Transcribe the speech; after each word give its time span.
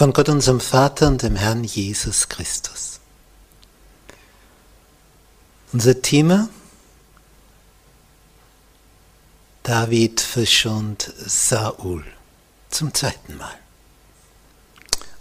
von 0.00 0.14
Gott 0.14 0.30
unserem 0.30 0.60
Vater 0.60 1.08
und 1.08 1.20
dem 1.20 1.36
Herrn 1.36 1.62
Jesus 1.62 2.30
Christus. 2.30 3.00
Unser 5.74 6.00
Thema 6.00 6.48
David 9.62 10.22
verschont 10.22 11.12
Saul 11.26 12.02
zum 12.70 12.94
zweiten 12.94 13.36
Mal. 13.36 13.58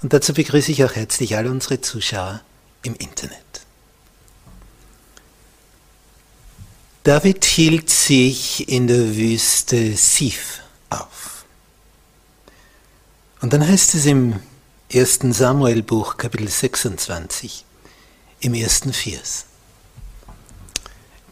Und 0.01 0.13
dazu 0.13 0.33
begrüße 0.33 0.71
ich 0.71 0.85
auch 0.85 0.95
herzlich 0.95 1.35
alle 1.35 1.51
unsere 1.51 1.81
Zuschauer 1.81 2.39
im 2.83 2.95
Internet. 2.95 3.65
David 7.03 7.43
hielt 7.43 7.89
sich 7.89 8.69
in 8.69 8.87
der 8.87 9.13
Wüste 9.17 9.97
Sif 9.97 10.61
auf. 10.89 11.43
Und 13.41 13.51
dann 13.51 13.67
heißt 13.67 13.95
es 13.95 14.05
im 14.05 14.39
1. 14.91 15.19
Samuel 15.37 15.83
Buch 15.83 16.17
Kapitel 16.17 16.47
26 16.47 17.63
im 18.39 18.55
ersten 18.55 18.91
Vers. 18.91 19.45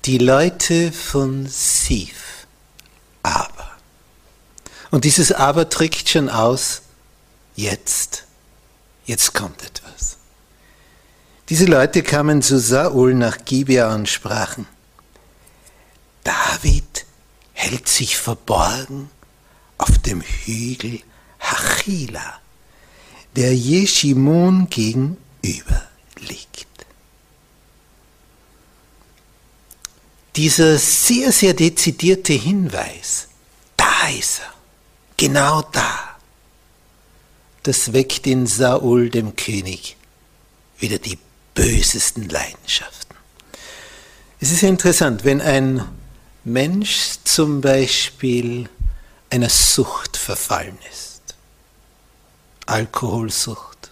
Die 0.05 0.19
Leute 0.19 0.91
von 0.91 1.47
Sif 1.47 2.45
aber. 3.23 3.71
Und 4.91 5.05
dieses 5.05 5.31
aber 5.31 5.65
drückt 5.65 6.07
schon 6.07 6.29
aus, 6.29 6.83
jetzt, 7.55 8.25
jetzt 9.05 9.33
kommt 9.33 9.63
etwas. 9.63 10.17
Diese 11.49 11.65
Leute 11.65 12.03
kamen 12.03 12.43
zu 12.43 12.59
Saul 12.59 13.15
nach 13.15 13.43
Gibea 13.43 13.91
und 13.95 14.07
sprachen, 14.07 14.67
David 16.23 17.07
hält 17.53 17.89
sich 17.89 18.17
verborgen 18.17 19.09
auf 19.79 19.97
dem 19.97 20.21
Hügel 20.21 21.01
Hachila 21.39 22.39
der 23.37 23.55
Jeshimon 23.55 24.67
gegenüber 24.67 25.87
liegt. 26.19 26.67
Dieser 30.35 30.77
sehr, 30.79 31.31
sehr 31.31 31.53
dezidierte 31.53 32.33
Hinweis, 32.33 33.27
da 33.77 34.07
ist 34.09 34.39
er, 34.39 34.53
genau 35.17 35.61
da, 35.61 36.17
das 37.61 37.93
weckt 37.93 38.25
in 38.25 38.47
Saul, 38.47 39.09
dem 39.11 39.35
König, 39.35 39.97
wieder 40.79 40.97
die 40.97 41.19
bösesten 41.53 42.29
Leidenschaften. 42.29 43.15
Es 44.39 44.51
ist 44.51 44.63
interessant, 44.63 45.25
wenn 45.25 45.41
ein 45.41 45.87
Mensch 46.43 47.17
zum 47.23 47.61
Beispiel 47.61 48.67
einer 49.29 49.49
Sucht 49.49 50.17
verfallen 50.17 50.77
ist, 50.91 51.06
Alkoholsucht. 52.67 53.89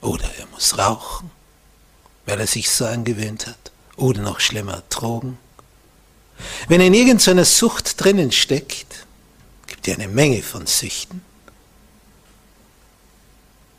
Oder 0.00 0.30
er 0.38 0.46
muss 0.48 0.78
rauchen, 0.78 1.30
weil 2.26 2.38
er 2.38 2.46
sich 2.46 2.70
so 2.70 2.86
angewöhnt 2.86 3.46
hat. 3.46 3.72
Oder 3.96 4.22
noch 4.22 4.38
schlimmer, 4.38 4.82
Drogen. 4.90 5.38
Wenn 6.68 6.80
er 6.80 6.86
in 6.86 6.94
irgendeiner 6.94 7.44
Sucht 7.44 8.00
drinnen 8.02 8.30
steckt, 8.30 9.06
gibt 9.66 9.86
ja 9.88 9.94
eine 9.94 10.06
Menge 10.06 10.42
von 10.42 10.66
Süchten. 10.66 11.22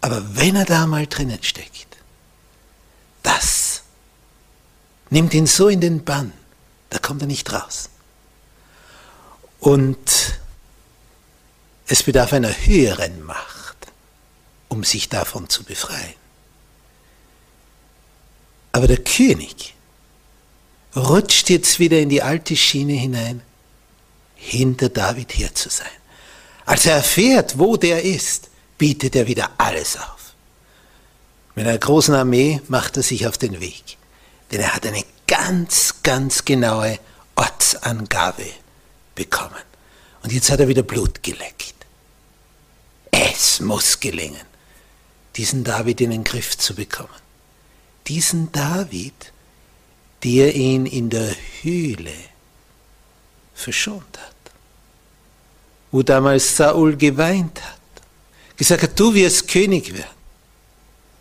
Aber 0.02 0.36
wenn 0.36 0.56
er 0.56 0.66
da 0.66 0.88
mal 0.88 1.08
drinnen 1.08 1.42
steckt, 1.42 1.98
das 3.24 3.84
nimmt 5.10 5.34
ihn 5.34 5.48
so 5.48 5.68
in 5.68 5.82
den 5.82 6.04
Bann, 6.04 6.34
da 6.90 7.00
kommt 7.00 7.22
er 7.22 7.28
nicht 7.28 7.52
raus. 7.52 7.90
Und 9.60 10.40
es 11.90 12.04
bedarf 12.04 12.34
einer 12.34 12.54
höheren 12.66 13.24
Macht, 13.24 13.88
um 14.68 14.84
sich 14.84 15.10
davon 15.10 15.50
zu 15.50 15.64
befreien. 15.64 16.14
Aber 18.72 18.88
der 18.88 19.04
König 19.04 19.74
rutscht 20.96 21.50
jetzt 21.50 21.80
wieder 21.80 22.00
in 22.00 22.10
die 22.10 22.22
alte 22.22 22.56
Schiene 22.56 22.94
hinein, 22.94 23.42
hinter 24.36 24.90
David 24.90 25.36
her 25.38 25.54
zu 25.54 25.70
sein. 25.70 25.88
Als 26.66 26.86
er 26.86 26.98
erfährt, 26.98 27.58
wo 27.58 27.76
der 27.76 28.04
ist, 28.04 28.50
bietet 28.78 29.16
er 29.16 29.26
wieder 29.26 29.50
alles 29.58 29.98
auf. 29.98 30.34
Mit 31.56 31.66
einer 31.66 31.78
großen 31.78 32.14
Armee 32.14 32.62
macht 32.68 32.98
er 32.98 33.04
sich 33.04 33.26
auf 33.28 33.40
den 33.40 33.60
Weg, 33.60 33.98
denn 34.52 34.62
er 34.62 34.76
hat 34.76 34.86
eine 34.86 35.04
ganz, 35.28 35.96
ganz 36.04 36.46
genaue 36.46 37.00
Ortsangabe 37.36 38.46
bekommen. 39.16 39.56
Und 40.22 40.32
jetzt 40.32 40.52
hat 40.52 40.60
er 40.60 40.68
wieder 40.68 40.84
Blut 40.84 41.24
geleckt. 41.24 41.79
Es 43.42 43.62
muss 43.62 44.02
gelingen, 44.02 44.46
diesen 45.38 45.64
David 45.64 46.02
in 46.02 46.12
den 46.12 46.26
Griff 46.26 46.58
zu 46.58 46.76
bekommen. 46.76 47.22
Diesen 48.06 48.52
David, 48.52 49.32
der 50.26 50.54
ihn 50.54 50.86
in 50.86 51.10
der 51.10 51.34
Höhle 51.62 52.12
verschont 53.54 54.20
hat. 54.20 54.36
Wo 55.90 56.04
damals 56.04 56.58
Saul 56.58 56.98
geweint 56.98 57.64
hat, 57.64 57.80
gesagt 58.58 58.84
hat, 58.84 59.00
du 59.00 59.14
wirst 59.14 59.48
König 59.48 59.94
werden. 59.94 60.20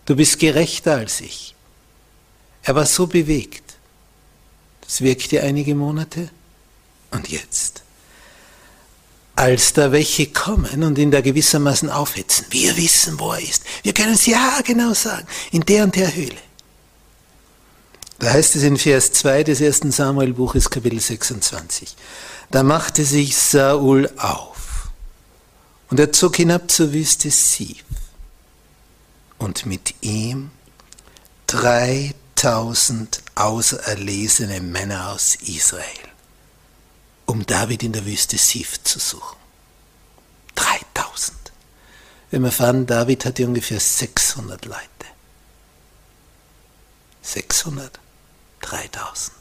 Du 0.05 0.17
bist 0.17 0.41
gerechter 0.41 0.97
als 0.97 1.21
ich. 1.21 1.55
Er 2.65 2.75
war 2.75 2.87
so 2.87 3.07
bewegt. 3.07 3.75
Das 4.81 5.03
wirkte 5.03 5.41
einige 5.41 5.77
Monate 5.77 6.31
und 7.13 7.29
jetzt 7.29 7.85
als 9.39 9.73
da 9.73 9.93
welche 9.93 10.27
kommen 10.27 10.83
und 10.83 10.99
ihn 10.99 11.13
da 11.13 11.21
gewissermaßen 11.21 11.91
aufhetzen. 11.91 12.47
Wir 12.51 12.77
wissen, 12.77 13.21
wo 13.21 13.33
er 13.33 13.41
ist. 13.41 13.63
Wir 13.85 13.95
können 13.95 14.15
es 14.15 14.27
ja 14.27 14.61
genau 14.65 14.95
sagen. 14.95 15.29
In 15.53 15.61
der 15.61 15.85
und 15.85 15.95
der 15.95 16.13
Höhle. 16.13 16.43
Da 18.19 18.33
heißt 18.33 18.57
es 18.57 18.65
in 18.65 18.77
Vers 18.77 19.13
2 19.13 19.45
des 19.45 19.61
ersten 19.61 19.93
Samuel-Buches, 19.93 20.71
Kapitel 20.71 20.99
26. 20.99 21.95
Da 22.51 22.65
machte 22.65 23.05
sich 23.05 23.37
Saul 23.37 24.11
auf 24.17 24.89
und 25.89 26.01
er 26.01 26.13
zog 26.13 26.35
hinab 26.35 26.69
zur 26.69 26.93
Wüste 26.93 27.31
Sif 27.31 27.85
und 29.39 29.67
mit 29.67 29.95
ihm 30.01 30.51
3000 31.47 33.23
auserlesene 33.37 34.61
Männer 34.63 35.13
aus 35.13 35.37
Israel 35.37 36.08
um 37.29 37.45
David 37.45 37.83
in 37.83 37.93
der 37.93 38.07
Wüste 38.07 38.39
Sif 38.39 38.83
zu 38.83 38.99
suchen. 38.99 39.37
3000. 40.55 41.37
wenn 42.31 42.43
wir 42.43 42.51
fahren, 42.51 42.87
David 42.87 43.27
hatte 43.27 43.47
ungefähr 43.47 43.79
600 43.79 44.65
Leute. 44.65 44.83
600, 47.23 48.01
3000. 48.63 49.37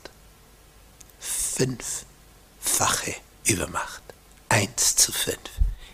Fünffache 1.20 3.16
Übermacht. 3.46 4.04
Eins 4.50 4.98
zu 4.98 5.14
fünf. 5.14 5.40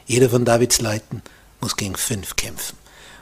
Jeder 0.07 0.31
von 0.31 0.45
Davids 0.45 0.81
Leuten 0.81 1.21
muss 1.61 1.77
gegen 1.77 1.95
fünf 1.95 2.35
kämpfen. 2.35 2.77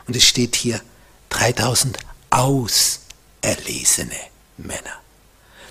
Und 0.07 0.15
es 0.15 0.23
steht 0.23 0.55
hier 0.55 0.81
3000 1.29 1.97
auserlesene 2.29 4.15
Männer. 4.57 5.01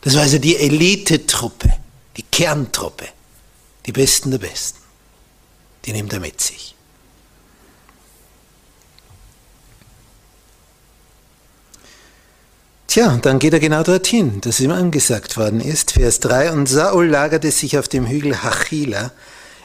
Das 0.03 0.15
war 0.15 0.23
also 0.23 0.39
die 0.39 0.57
Elitetruppe, 0.57 1.81
die 2.17 2.23
Kerntruppe, 2.23 3.09
die 3.87 3.93
Besten 3.93 4.31
der 4.31 4.39
Besten. 4.39 4.79
Die 5.85 5.93
nimmt 5.93 6.13
er 6.13 6.21
mit 6.21 6.41
sich. 6.41 6.75
Tja, 12.87 13.13
und 13.13 13.25
dann 13.25 13.39
geht 13.39 13.53
er 13.53 13.61
genau 13.61 13.85
dorthin, 13.85 14.41
das 14.41 14.59
ihm 14.59 14.73
angesagt 14.73 15.37
worden 15.37 15.61
ist. 15.61 15.93
Vers 15.93 16.19
3. 16.21 16.51
Und 16.51 16.67
Saul 16.67 17.07
lagerte 17.07 17.53
sich 17.53 17.79
auf 17.79 17.87
dem 17.87 18.09
Hügel 18.09 18.43
Hachila, 18.43 19.13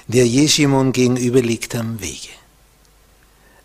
der 0.08 0.28
Jeshimon 0.28 0.92
gegenüber 0.92 1.42
liegt 1.42 1.74
am 1.74 2.00
Wege. 2.00 2.30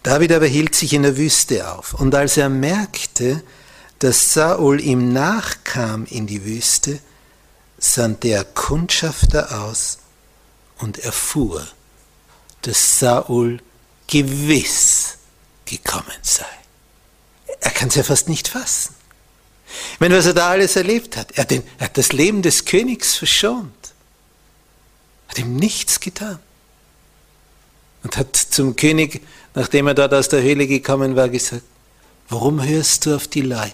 David 0.02 0.32
aber 0.32 0.46
hielt 0.46 0.74
sich 0.74 0.94
in 0.94 1.02
der 1.02 1.18
Wüste 1.18 1.70
auf. 1.70 1.92
Und 1.92 2.14
als 2.14 2.38
er 2.38 2.48
merkte, 2.48 3.42
dass 3.98 4.32
Saul 4.32 4.80
ihm 4.80 5.12
nachkam 5.12 6.06
in 6.06 6.26
die 6.26 6.46
Wüste, 6.46 6.98
sandte 7.80 8.28
er 8.28 8.44
Kundschafter 8.44 9.62
aus 9.62 9.98
und 10.78 10.98
erfuhr, 10.98 11.66
dass 12.62 13.00
Saul 13.00 13.60
gewiss 14.06 15.16
gekommen 15.64 16.06
sei. 16.22 16.44
Er 17.60 17.70
kann 17.70 17.88
es 17.88 17.94
ja 17.94 18.02
fast 18.02 18.28
nicht 18.28 18.48
fassen. 18.48 18.94
Wenn 19.98 20.12
was 20.12 20.26
er 20.26 20.34
da 20.34 20.50
alles 20.50 20.76
erlebt 20.76 21.16
hat, 21.16 21.32
er 21.32 21.42
hat, 21.42 21.50
den, 21.50 21.62
er 21.78 21.86
hat 21.86 21.96
das 21.96 22.12
Leben 22.12 22.42
des 22.42 22.64
Königs 22.64 23.16
verschont, 23.16 23.72
hat 25.28 25.38
ihm 25.38 25.56
nichts 25.56 26.00
getan 26.00 26.38
und 28.02 28.16
hat 28.16 28.36
zum 28.36 28.76
König, 28.76 29.22
nachdem 29.54 29.86
er 29.86 29.94
dort 29.94 30.12
aus 30.12 30.28
der 30.28 30.42
Höhle 30.42 30.66
gekommen 30.66 31.16
war, 31.16 31.28
gesagt, 31.28 31.62
warum 32.28 32.62
hörst 32.62 33.06
du 33.06 33.14
auf 33.14 33.28
die 33.28 33.42
Leute, 33.42 33.72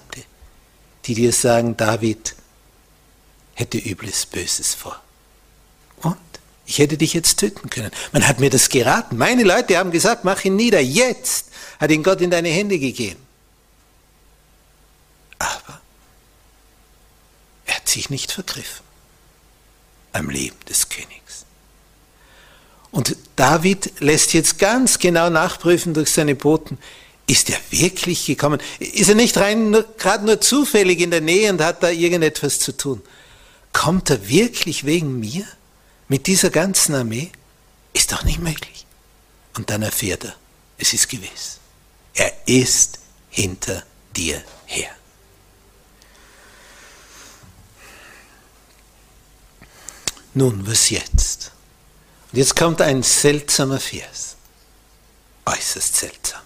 die 1.07 1.15
dir 1.15 1.33
sagen, 1.33 1.77
David 1.77 2.35
hätte 3.57 3.79
Übles 3.79 4.27
Böses 4.27 4.75
vor? 4.75 5.01
Und? 6.03 6.17
Ich 6.67 6.79
hätte 6.79 6.97
dich 6.97 7.15
jetzt 7.15 7.39
töten 7.39 7.71
können. 7.71 7.91
Man 8.13 8.27
hat 8.27 8.39
mir 8.39 8.51
das 8.51 8.69
geraten. 8.69 9.17
Meine 9.17 9.45
Leute 9.45 9.79
haben 9.79 9.91
gesagt, 9.91 10.25
mach 10.25 10.45
ihn 10.45 10.57
nieder. 10.57 10.81
Jetzt 10.81 11.47
hat 11.81 11.91
ihn 11.91 12.03
Gott 12.03 12.21
in 12.21 12.31
deine 12.31 12.49
Hände 12.49 12.79
gegeben. 12.79 13.21
Aber 15.39 15.81
er 17.67 17.77
hat 17.77 17.89
sich 17.89 18.11
nicht 18.11 18.33
vergriffen 18.33 18.85
am 20.13 20.29
Leben 20.29 20.57
des 20.69 20.89
Königs. 20.89 21.45
Und 22.91 23.17
David 23.37 24.01
lässt 24.01 24.33
jetzt 24.33 24.59
ganz 24.59 24.99
genau 24.99 25.31
nachprüfen 25.31 25.95
durch 25.95 26.11
seine 26.11 26.35
Boten, 26.35 26.79
ist 27.27 27.51
er 27.51 27.59
wirklich 27.71 28.25
gekommen? 28.27 28.61
Ist 28.79 29.09
er 29.09 29.15
nicht 29.15 29.37
rein 29.37 29.85
gerade 29.99 30.25
nur 30.25 30.41
zufällig 30.41 31.01
in 31.01 31.11
der 31.11 31.21
Nähe 31.21 31.51
und 31.51 31.61
hat 31.61 31.83
da 31.83 31.91
irgendetwas 31.91 32.61
zu 32.61 32.77
tun? 32.77 33.03
Kommt 33.77 34.09
er 34.09 34.27
wirklich 34.27 34.87
wegen 34.87 35.21
mir 35.21 35.47
mit 36.09 36.29
dieser 36.29 36.49
ganzen 36.49 36.95
Armee? 36.95 37.31
Ist 37.93 38.11
doch 38.11 38.25
nicht 38.25 38.39
möglich. 38.39 38.87
Und 39.55 39.69
dann 39.69 39.83
erfährt 39.83 40.25
er, 40.25 40.35
es 40.79 40.95
ist 40.95 41.11
gewiss. 41.11 41.59
Er 42.15 42.33
ist 42.47 42.99
hinter 43.29 43.83
dir 44.17 44.43
her. 44.65 44.89
Nun, 50.33 50.67
was 50.67 50.89
jetzt? 50.89 51.53
Und 52.33 52.39
jetzt 52.39 52.57
kommt 52.57 52.81
ein 52.81 53.03
seltsamer 53.03 53.79
Vers. 53.79 54.37
Äußerst 55.45 55.97
seltsam. 55.97 56.41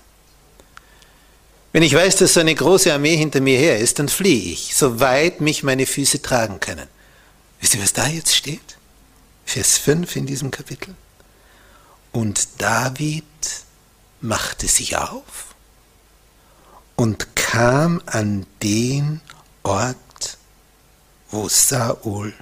Wenn 1.70 1.84
ich 1.84 1.94
weiß, 1.94 2.16
dass 2.16 2.34
so 2.34 2.40
eine 2.40 2.56
große 2.56 2.92
Armee 2.92 3.16
hinter 3.16 3.40
mir 3.40 3.56
her 3.56 3.78
ist, 3.78 4.00
dann 4.00 4.08
fliehe 4.08 4.52
ich, 4.52 4.74
soweit 4.74 5.40
mich 5.40 5.62
meine 5.62 5.86
Füße 5.86 6.22
tragen 6.22 6.58
können. 6.58 6.88
Wisst 7.60 7.74
ihr, 7.74 7.82
was 7.82 7.92
da 7.92 8.06
jetzt 8.06 8.34
steht? 8.34 8.78
Vers 9.44 9.78
5 9.78 10.16
in 10.16 10.26
diesem 10.26 10.50
Kapitel. 10.50 10.94
Und 12.12 12.60
David 12.60 13.24
machte 14.20 14.66
sich 14.66 14.96
auf 14.96 15.54
und 16.96 17.36
kam 17.36 18.02
an 18.06 18.46
den 18.62 19.20
Ort, 19.62 20.38
wo 21.30 21.48
Saul 21.48 22.34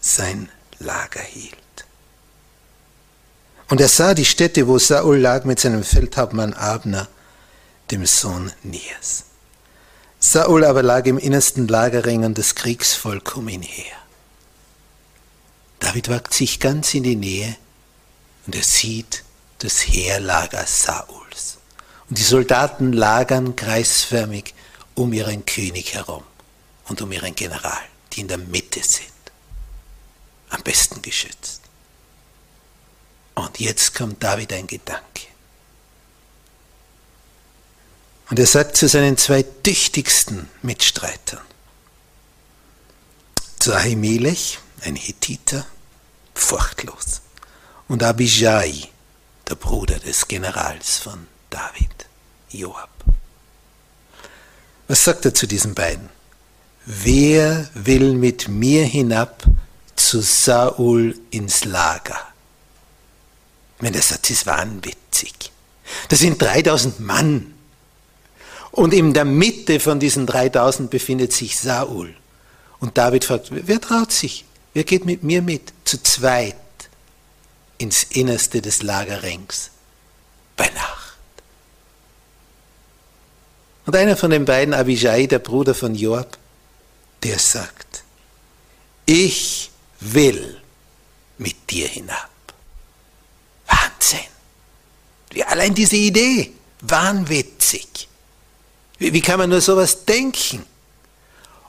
sein 0.00 0.48
Lager 0.78 1.20
hielt. 1.20 1.56
Und 3.68 3.80
er 3.80 3.88
sah 3.88 4.14
die 4.14 4.24
Stätte, 4.24 4.66
wo 4.66 4.78
Saul 4.78 5.18
lag 5.18 5.44
mit 5.44 5.60
seinem 5.60 5.84
Feldhauptmann 5.84 6.52
Abner, 6.52 7.08
dem 7.90 8.04
Sohn 8.06 8.52
Nias. 8.62 9.24
Saul 10.18 10.64
aber 10.64 10.82
lag 10.82 11.06
im 11.06 11.18
innersten 11.18 11.68
Lagerring 11.68 12.24
und 12.24 12.38
das 12.38 12.54
Kriegsvolk 12.54 13.36
um 13.36 13.48
ihn 13.48 13.62
her. 13.62 14.01
David 15.82 16.08
wagt 16.08 16.32
sich 16.32 16.60
ganz 16.60 16.94
in 16.94 17.02
die 17.02 17.16
Nähe 17.16 17.56
und 18.46 18.54
er 18.54 18.62
sieht 18.62 19.24
das 19.58 19.80
Heerlager 19.80 20.64
Sauls. 20.64 21.58
Und 22.08 22.18
die 22.18 22.22
Soldaten 22.22 22.92
lagern 22.92 23.56
kreisförmig 23.56 24.54
um 24.94 25.12
ihren 25.12 25.44
König 25.44 25.94
herum 25.94 26.22
und 26.86 27.02
um 27.02 27.10
ihren 27.10 27.34
General, 27.34 27.82
die 28.12 28.20
in 28.20 28.28
der 28.28 28.38
Mitte 28.38 28.82
sind 28.82 29.10
am 30.50 30.62
besten 30.62 31.02
geschützt. 31.02 31.62
Und 33.34 33.58
jetzt 33.58 33.94
kommt 33.94 34.22
David 34.22 34.52
ein 34.52 34.68
Gedanke. 34.68 35.26
Und 38.30 38.38
er 38.38 38.46
sagt 38.46 38.76
zu 38.76 38.86
seinen 38.86 39.16
zwei 39.16 39.42
tüchtigsten 39.42 40.48
Mitstreitern, 40.62 41.40
zu 43.58 43.74
Ahimelech, 43.74 44.58
ein 44.82 44.96
Hethiter, 44.96 45.66
furchtlos, 46.34 47.22
und 47.88 48.02
Abijai, 48.02 48.88
der 49.48 49.54
Bruder 49.54 49.98
des 49.98 50.28
Generals 50.28 50.98
von 50.98 51.26
David, 51.50 52.06
Joab. 52.50 52.90
Was 54.88 55.04
sagt 55.04 55.24
er 55.24 55.34
zu 55.34 55.46
diesen 55.46 55.74
beiden? 55.74 56.08
Wer 56.84 57.68
will 57.74 58.14
mit 58.14 58.48
mir 58.48 58.84
hinab 58.84 59.44
zu 60.12 60.20
Saul 60.20 61.18
ins 61.30 61.64
Lager. 61.64 62.18
Wenn 63.78 63.92
der 63.92 64.02
Satz 64.02 64.28
ist 64.30 64.46
wahnwitzig. 64.46 65.50
Das 66.08 66.18
sind 66.18 66.40
3000 66.40 67.00
Mann. 67.00 67.54
Und 68.70 68.92
in 68.92 69.14
der 69.14 69.24
Mitte 69.24 69.80
von 69.80 70.00
diesen 70.00 70.26
3000 70.26 70.90
befindet 70.90 71.32
sich 71.32 71.58
Saul. 71.58 72.14
Und 72.78 72.98
David 72.98 73.24
fragt, 73.24 73.48
wer 73.50 73.80
traut 73.80 74.12
sich? 74.12 74.44
Wer 74.74 74.84
geht 74.84 75.04
mit 75.04 75.22
mir 75.22 75.42
mit? 75.42 75.72
Zu 75.84 76.02
zweit 76.02 76.56
ins 77.78 78.04
Innerste 78.04 78.62
des 78.62 78.82
Lagerrings 78.82 79.70
bei 80.56 80.68
Nacht. 80.70 81.18
Und 83.84 83.96
einer 83.96 84.16
von 84.16 84.30
den 84.30 84.44
beiden, 84.44 84.74
Abijai, 84.74 85.26
der 85.26 85.40
Bruder 85.40 85.74
von 85.74 85.94
Joab, 85.94 86.38
der 87.22 87.38
sagt, 87.38 88.04
ich 89.06 89.70
will 90.00 90.60
mit 91.38 91.70
dir 91.70 91.88
hinab. 91.88 92.30
Wahnsinn. 93.66 94.20
Wie 95.30 95.44
allein 95.44 95.74
diese 95.74 95.96
Idee, 95.96 96.52
wahnwitzig. 96.80 98.08
Wie, 98.98 99.12
wie 99.12 99.20
kann 99.20 99.38
man 99.38 99.50
nur 99.50 99.60
sowas 99.60 100.04
denken? 100.04 100.64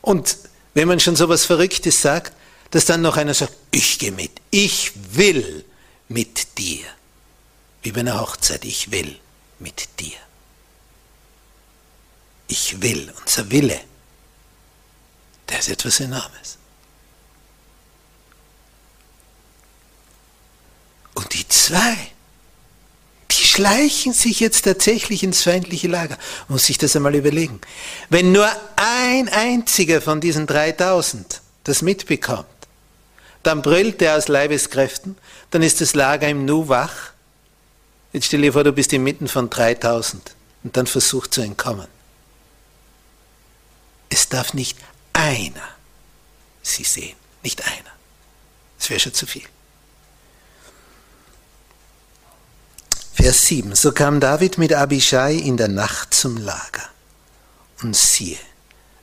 Und 0.01 0.37
wenn 0.73 0.87
man 0.87 0.99
schon 0.99 1.15
sowas 1.15 1.45
Verrücktes 1.45 2.01
sagt, 2.01 2.33
dass 2.73 2.85
dann 2.85 3.03
noch 3.03 3.17
einer 3.17 3.35
sagt, 3.35 3.53
ich 3.69 3.99
gehe 3.99 4.11
mit, 4.11 4.31
ich 4.49 4.93
will 5.11 5.63
mit 6.07 6.57
dir. 6.57 6.83
Wie 7.83 7.91
bei 7.91 7.99
einer 7.99 8.19
Hochzeit, 8.19 8.65
ich 8.65 8.89
will 8.89 9.19
mit 9.59 9.87
dir. 9.99 10.17
Ich 12.47 12.81
will, 12.81 13.13
unser 13.21 13.51
Wille, 13.51 13.79
der 15.49 15.59
ist 15.59 15.69
etwas 15.69 15.99
Enormes. 15.99 16.57
Und 21.13 21.31
die 21.35 21.47
zwei, 21.47 21.95
die 23.29 23.45
schleichen 23.45 24.13
sich 24.13 24.39
jetzt 24.39 24.63
tatsächlich 24.63 25.21
ins 25.21 25.43
feindliche 25.43 25.89
Lager. 25.89 26.17
Muss 26.47 26.65
sich 26.65 26.79
das 26.79 26.95
einmal 26.95 27.13
überlegen. 27.13 27.61
Wenn 28.09 28.31
nur 28.31 28.49
ein 28.77 29.29
einziger 29.29 30.01
von 30.01 30.19
diesen 30.21 30.47
3000 30.47 31.39
das 31.65 31.83
mitbekommt, 31.83 32.47
dann 33.43 33.61
brüllt 33.61 34.01
er 34.01 34.17
aus 34.17 34.27
Leibeskräften, 34.27 35.17
dann 35.51 35.61
ist 35.61 35.81
das 35.81 35.93
Lager 35.93 36.27
im 36.27 36.45
Nu 36.45 36.67
wach 36.67 37.11
Jetzt 38.11 38.27
stell 38.27 38.41
dir 38.41 38.53
vor, 38.53 38.63
du 38.63 38.71
bist 38.71 38.93
inmitten 38.93 39.27
von 39.27 39.49
3000 39.49 40.35
und 40.63 40.77
dann 40.77 40.85
versucht 40.85 41.33
zu 41.33 41.41
entkommen. 41.41 41.87
Es 44.09 44.29
darf 44.29 44.53
nicht 44.53 44.77
einer 45.13 45.73
sie 46.63 46.83
sehen, 46.83 47.15
nicht 47.43 47.65
einer. 47.65 47.91
Das 48.79 48.89
wäre 48.89 48.99
schon 48.99 49.13
zu 49.13 49.25
viel. 49.25 49.43
Vers 53.13 53.45
7. 53.47 53.75
So 53.75 53.91
kam 53.91 54.19
David 54.19 54.57
mit 54.57 54.73
Abishai 54.73 55.35
in 55.35 55.57
der 55.57 55.67
Nacht 55.67 56.13
zum 56.13 56.37
Lager. 56.37 56.89
Und 57.81 57.95
siehe, 57.95 58.39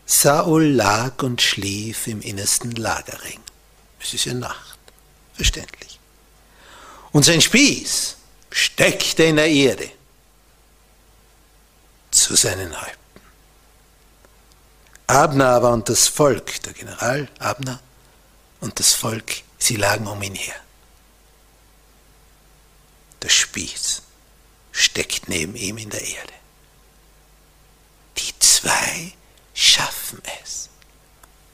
Saul 0.06 0.64
lag 0.64 1.22
und 1.22 1.40
schlief 1.40 2.06
im 2.06 2.20
innersten 2.20 2.72
Lagerring. 2.72 3.40
Es 4.00 4.14
ist 4.14 4.24
ja 4.24 4.34
Nacht, 4.34 4.78
verständlich. 5.34 5.98
Und 7.12 7.24
sein 7.24 7.40
Spieß 7.40 8.16
steckte 8.50 9.24
in 9.24 9.36
der 9.36 9.48
Erde 9.48 9.90
zu 12.10 12.34
seinen 12.34 12.80
Häupten. 12.80 12.98
Abner 15.06 15.48
aber 15.48 15.72
und 15.72 15.88
das 15.88 16.08
Volk, 16.08 16.62
der 16.62 16.72
General 16.72 17.28
Abner 17.38 17.80
und 18.60 18.78
das 18.78 18.92
Volk, 18.92 19.42
sie 19.58 19.76
lagen 19.76 20.06
um 20.06 20.22
ihn 20.22 20.34
her. 20.34 20.54
Der 23.22 23.28
Spieß 23.28 24.02
steckt 24.72 25.28
neben 25.28 25.56
ihm 25.56 25.78
in 25.78 25.90
der 25.90 26.02
Erde. 26.02 26.32
Die 28.16 28.38
zwei 28.38 29.12
schaffen 29.52 30.22
es, 30.42 30.68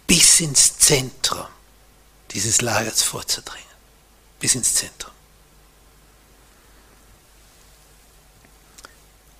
bis 0.06 0.40
ins 0.40 0.78
Zentrum 0.78 1.46
dieses 2.36 2.60
Lagers 2.60 3.02
vorzudringen. 3.02 3.64
Bis 4.38 4.54
ins 4.54 4.74
Zentrum. 4.74 5.12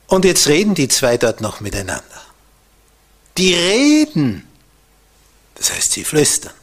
Und 0.07 0.25
jetzt 0.25 0.47
reden 0.47 0.75
die 0.75 0.88
zwei 0.88 1.19
dort 1.19 1.43
noch 1.43 1.61
miteinander. 1.61 2.23
Die 3.37 3.53
reden. 3.53 4.49
Das 5.57 5.71
heißt, 5.73 5.93
sie 5.93 6.05
flüstern. 6.05 6.55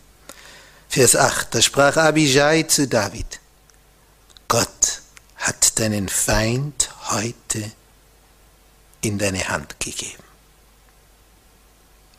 Vers 0.90 1.16
8, 1.16 1.54
da 1.54 1.62
sprach 1.62 1.98
Abijai 1.98 2.64
zu 2.64 2.88
David, 2.88 3.40
Gott 4.48 5.02
hat 5.38 5.78
deinen 5.80 6.10
Feind 6.10 6.90
heute 7.12 7.72
in 9.02 9.20
deine 9.20 9.50
Hand 9.50 9.80
gegeben. 9.80 10.24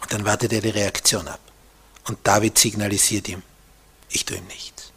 Und 0.03 0.13
dann 0.13 0.25
wartet 0.25 0.53
er 0.53 0.61
die 0.61 0.71
Reaktion 0.71 1.27
ab. 1.27 1.41
Und 2.07 2.19
David 2.23 2.59
signalisiert 2.59 3.29
ihm, 3.29 3.43
ich 4.11 4.25
tue 4.25 4.37
ihm 4.37 4.47
nichts. 4.47 4.93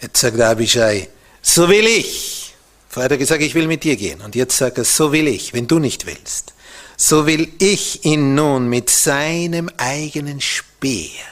Jetzt 0.00 0.20
sagt 0.20 0.40
Abishai, 0.40 1.08
so 1.42 1.68
will 1.68 1.86
ich. 1.86 2.54
Vorher 2.88 3.04
hat 3.04 3.12
er 3.12 3.18
gesagt, 3.18 3.42
ich 3.42 3.54
will 3.54 3.66
mit 3.66 3.84
dir 3.84 3.96
gehen. 3.96 4.20
Und 4.20 4.34
jetzt 4.34 4.56
sagt 4.56 4.78
er, 4.78 4.84
so 4.84 5.12
will 5.12 5.28
ich, 5.28 5.52
wenn 5.52 5.66
du 5.66 5.78
nicht 5.78 6.06
willst. 6.06 6.54
So 6.96 7.26
will 7.26 7.52
ich 7.58 8.04
ihn 8.04 8.34
nun 8.34 8.68
mit 8.68 8.88
seinem 8.90 9.70
eigenen 9.76 10.40
Speer 10.40 11.24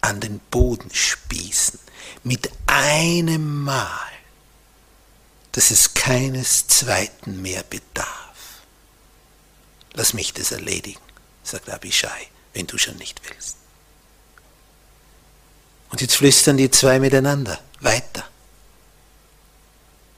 an 0.00 0.20
den 0.20 0.40
Boden 0.50 0.90
spießen, 0.92 1.78
mit 2.24 2.50
einem 2.66 3.62
Mal 3.64 4.10
dass 5.52 5.70
es 5.70 5.94
keines 5.94 6.66
zweiten 6.68 7.42
mehr 7.42 7.62
bedarf. 7.64 8.08
Lass 9.94 10.14
mich 10.14 10.32
das 10.32 10.52
erledigen, 10.52 11.00
sagt 11.42 11.68
Abishai, 11.68 12.28
wenn 12.54 12.66
du 12.66 12.78
schon 12.78 12.96
nicht 12.96 13.20
willst. 13.28 13.56
Und 15.90 16.00
jetzt 16.00 16.16
flüstern 16.16 16.56
die 16.56 16.70
zwei 16.70 16.98
miteinander 16.98 17.58
weiter. 17.80 18.24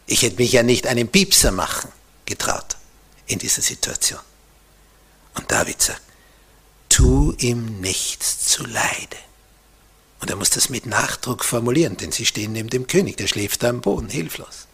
Ich 0.06 0.22
hätte 0.22 0.36
mich 0.36 0.52
ja 0.52 0.62
nicht 0.62 0.86
einen 0.86 1.08
Piepser 1.08 1.50
machen 1.50 1.90
getraut 2.26 2.76
in 3.26 3.38
dieser 3.38 3.62
Situation. 3.62 4.20
Und 5.34 5.50
David 5.50 5.80
sagt, 5.80 6.02
tu 6.88 7.34
ihm 7.38 7.80
nichts 7.80 8.46
zu 8.48 8.64
Leide. 8.64 9.16
Und 10.20 10.30
er 10.30 10.36
muss 10.36 10.50
das 10.50 10.68
mit 10.68 10.86
Nachdruck 10.86 11.44
formulieren, 11.44 11.96
denn 11.96 12.12
sie 12.12 12.26
stehen 12.26 12.52
neben 12.52 12.68
dem 12.68 12.86
König, 12.86 13.16
der 13.16 13.26
schläft 13.26 13.62
da 13.62 13.70
am 13.70 13.80
Boden, 13.80 14.08
hilflos 14.08 14.66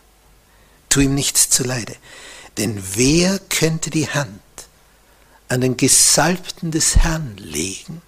tu 0.88 1.00
ihm 1.00 1.14
nichts 1.14 1.50
zuleide. 1.50 1.96
Denn 2.56 2.82
wer 2.94 3.38
könnte 3.38 3.90
die 3.90 4.08
Hand 4.08 4.40
an 5.48 5.60
den 5.60 5.76
Gesalbten 5.76 6.70
des 6.70 6.96
Herrn 6.96 7.36
legen 7.36 8.02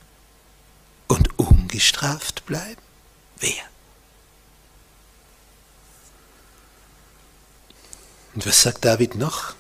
und 1.09 1.39
ungestraft 1.39 2.45
bleiben? 2.47 2.80
Wer? 3.41 3.65
Und 8.35 8.47
was 8.47 8.63
sagt 8.63 8.85
David 8.85 9.17
noch? 9.17 9.55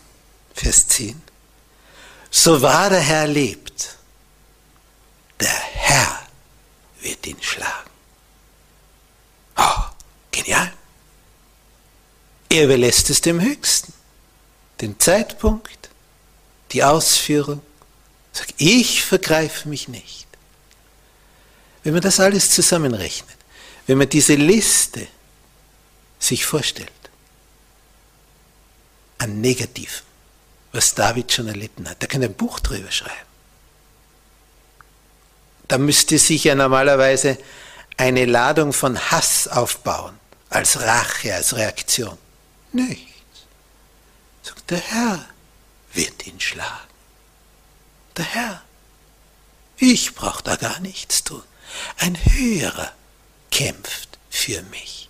Vers 0.54 0.88
10. 0.88 1.20
So 2.30 2.62
wahr 2.62 2.90
der 2.90 3.00
Herr 3.00 3.26
lebt, 3.26 3.96
der 5.40 5.48
Herr 5.48 6.20
wird 7.00 7.26
ihn 7.26 7.42
schlagen. 7.42 7.90
Oh, 9.56 9.84
genial. 10.30 10.72
Er 12.48 12.64
überlässt 12.64 13.10
es 13.10 13.20
dem 13.20 13.40
Höchsten. 13.40 13.92
Den 14.80 14.98
Zeitpunkt, 14.98 15.90
die 16.72 16.84
Ausführung. 16.84 17.62
Sagt, 18.32 18.54
ich 18.58 19.04
vergreife 19.04 19.68
mich 19.68 19.88
nicht. 19.88 20.26
Wenn 21.82 21.94
man 21.94 22.02
das 22.02 22.20
alles 22.20 22.50
zusammenrechnet, 22.50 23.36
wenn 23.90 23.98
man 23.98 24.08
diese 24.08 24.36
Liste 24.36 25.08
sich 26.20 26.46
vorstellt, 26.46 26.92
an 29.18 29.40
Negativen, 29.40 30.06
was 30.70 30.94
David 30.94 31.32
schon 31.32 31.48
erlitten 31.48 31.90
hat, 31.90 32.00
da 32.00 32.06
kann 32.06 32.22
ein 32.22 32.34
Buch 32.34 32.60
drüber 32.60 32.92
schreiben. 32.92 33.26
Da 35.66 35.76
müsste 35.76 36.20
sich 36.20 36.44
ja 36.44 36.54
normalerweise 36.54 37.36
eine 37.96 38.26
Ladung 38.26 38.72
von 38.72 38.96
Hass 39.10 39.48
aufbauen, 39.48 40.16
als 40.50 40.80
Rache, 40.80 41.34
als 41.34 41.56
Reaktion. 41.56 42.16
Nichts. 42.70 43.10
Sagt, 44.42 44.70
der 44.70 44.78
Herr 44.78 45.28
wird 45.94 46.28
ihn 46.28 46.38
schlagen. 46.38 46.94
Der 48.16 48.24
Herr. 48.24 48.62
Ich 49.78 50.14
brauche 50.14 50.44
da 50.44 50.54
gar 50.54 50.78
nichts 50.78 51.24
tun. 51.24 51.42
Ein 51.98 52.16
Höherer 52.16 52.92
kämpft 53.50 54.18
für 54.30 54.62
mich. 54.64 55.08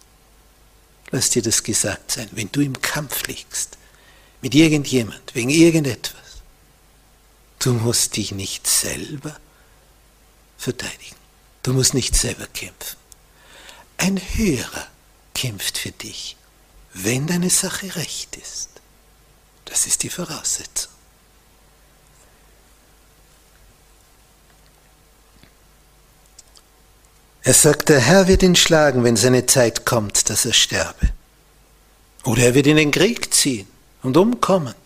Lass 1.11 1.31
dir 1.31 1.43
das 1.43 1.63
gesagt 1.63 2.13
sein, 2.13 2.29
wenn 2.33 2.51
du 2.53 2.61
im 2.61 2.81
Kampf 2.81 3.27
liegst, 3.27 3.77
mit 4.43 4.55
irgendjemand, 4.55 5.35
wegen 5.35 5.51
irgendetwas, 5.51 6.43
du 7.59 7.73
musst 7.73 8.17
dich 8.17 8.33
nicht 8.33 8.67
selber 8.67 9.39
verteidigen. 10.57 11.17
Du 11.63 11.73
musst 11.73 11.95
nicht 11.95 12.15
selber 12.15 12.47
kämpfen. 12.47 12.97
Ein 13.99 14.19
Höherer 14.19 14.87
kämpft 15.35 15.77
für 15.77 15.91
dich 15.91 16.37
wenn 16.93 17.27
deine 17.27 17.51
Sache 17.51 17.95
recht 17.97 18.37
ist. 18.37 18.69
Das 19.65 19.87
ist 19.87 20.03
die 20.03 20.11
Voraussetzung. 20.11 20.93
Er 27.50 27.54
sagt, 27.54 27.88
der 27.88 27.99
Herr 27.99 28.28
wird 28.28 28.45
ihn 28.45 28.54
schlagen, 28.54 29.02
wenn 29.02 29.16
seine 29.16 29.45
Zeit 29.45 29.85
kommt, 29.85 30.30
dass 30.30 30.45
er 30.45 30.52
sterbe. 30.52 31.11
Oder 32.23 32.45
er 32.45 32.54
wird 32.54 32.69
in 32.69 32.76
den 32.76 32.92
Krieg 32.92 33.35
ziehen 33.35 33.66
und 34.04 34.16
umkommen. 34.16 34.76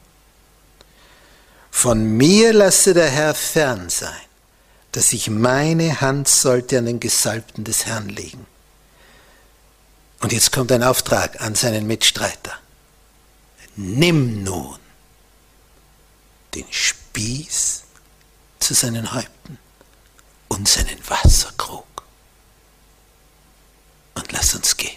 Von 1.71 2.17
mir 2.17 2.55
lasse 2.55 2.95
der 2.95 3.11
Herr 3.11 3.35
fern 3.35 3.91
sein, 3.91 4.25
dass 4.93 5.13
ich 5.13 5.29
meine 5.29 6.01
Hand 6.01 6.27
sollte 6.27 6.79
an 6.79 6.87
den 6.87 7.01
Gesalbten 7.01 7.65
des 7.65 7.85
Herrn 7.85 8.09
legen. 8.09 8.47
Und 10.23 10.33
jetzt 10.33 10.51
kommt 10.51 10.73
ein 10.73 10.85
Auftrag 10.85 11.43
an 11.43 11.55
seinen 11.55 11.87
Mitstreiter. 11.87 12.55
Nimm 13.77 14.43
nun 14.43 14.79
den 16.55 16.65
Spieß 16.71 17.83
zu 18.59 18.73
seinen 18.73 19.13
Häupten 19.13 19.59
und 20.49 20.67
seinen 20.67 20.99
Wasserkrug 21.07 21.94
und 24.15 24.33
lass 24.33 24.55
uns 24.55 24.77
gehen. 24.77 24.97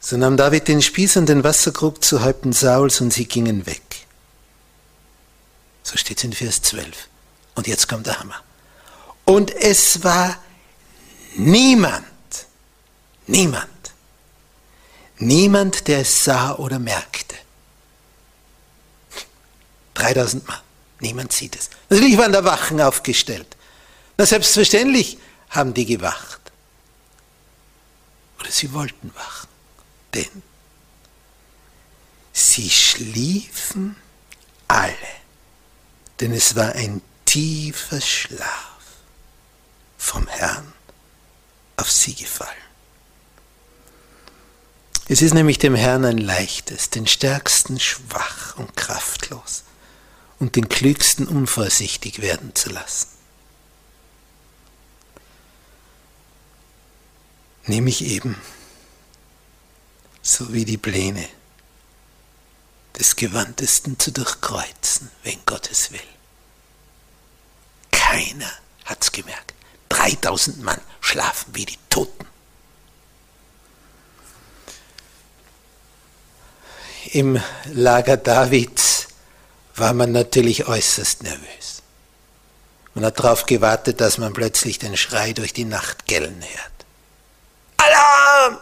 So 0.00 0.16
nahm 0.16 0.36
David 0.36 0.68
den 0.68 0.80
Spieß 0.80 1.16
und 1.18 1.28
den 1.28 1.44
Wasserkrug 1.44 2.02
zu 2.02 2.22
Häupten 2.22 2.52
Sauls 2.52 3.00
und 3.00 3.12
sie 3.12 3.26
gingen 3.26 3.66
weg. 3.66 3.82
So 5.82 5.96
steht 5.96 6.18
es 6.18 6.24
in 6.24 6.32
Vers 6.32 6.62
12. 6.62 7.08
Und 7.54 7.66
jetzt 7.66 7.88
kommt 7.88 8.06
der 8.06 8.20
Hammer. 8.20 8.42
Und 9.24 9.54
es 9.54 10.02
war 10.04 10.38
Niemand, 11.38 12.04
niemand, 13.28 13.68
niemand, 15.18 15.86
der 15.86 16.00
es 16.00 16.24
sah 16.24 16.56
oder 16.56 16.80
merkte. 16.80 17.36
3000 19.94 20.48
Mann, 20.48 20.60
niemand 20.98 21.32
sieht 21.32 21.54
es. 21.54 21.70
Natürlich 21.90 22.18
waren 22.18 22.32
da 22.32 22.44
Wachen 22.44 22.80
aufgestellt. 22.80 23.46
Na, 24.18 24.26
selbstverständlich 24.26 25.16
haben 25.50 25.72
die 25.74 25.86
gewacht. 25.86 26.40
Oder 28.40 28.50
sie 28.50 28.72
wollten 28.72 29.14
wachen. 29.14 29.48
Denn 30.12 30.42
sie 32.32 32.68
schliefen 32.68 33.94
alle, 34.66 34.92
denn 36.18 36.32
es 36.32 36.56
war 36.56 36.72
ein 36.72 37.00
tiefer 37.24 38.00
Schlaf 38.00 38.80
vom 39.96 40.26
Herrn 40.26 40.72
auf 41.76 41.90
sie 41.90 42.14
gefallen. 42.14 42.50
Es 45.08 45.22
ist 45.22 45.32
nämlich 45.32 45.58
dem 45.58 45.76
Herrn 45.76 46.04
ein 46.04 46.18
leichtes, 46.18 46.90
den 46.90 47.06
Stärksten 47.06 47.78
schwach 47.78 48.56
und 48.56 48.76
kraftlos 48.76 49.62
und 50.40 50.56
den 50.56 50.68
Klügsten 50.68 51.28
unvorsichtig 51.28 52.20
werden 52.20 52.54
zu 52.54 52.70
lassen. 52.70 53.17
Nämlich 57.68 58.04
eben 58.04 58.34
so 60.22 60.52
wie 60.52 60.64
die 60.64 60.78
Pläne 60.78 61.28
des 62.98 63.14
Gewandtesten 63.14 63.98
zu 63.98 64.10
durchkreuzen, 64.10 65.10
wenn 65.22 65.38
Gottes 65.44 65.92
will. 65.92 66.00
Keiner 67.90 68.50
hat's 68.86 69.12
gemerkt. 69.12 69.52
3000 69.90 70.62
Mann 70.62 70.80
schlafen 71.00 71.54
wie 71.54 71.66
die 71.66 71.78
Toten. 71.90 72.26
Im 77.12 77.40
Lager 77.66 78.16
Davids 78.16 79.08
war 79.76 79.92
man 79.92 80.12
natürlich 80.12 80.66
äußerst 80.66 81.22
nervös. 81.22 81.82
Man 82.94 83.04
hat 83.04 83.18
darauf 83.18 83.44
gewartet, 83.44 84.00
dass 84.00 84.18
man 84.18 84.32
plötzlich 84.32 84.78
den 84.78 84.96
Schrei 84.96 85.34
durch 85.34 85.52
die 85.52 85.64
Nacht 85.64 86.06
gellen 86.06 86.42
hört. 86.42 86.77
Alarm! 87.88 88.58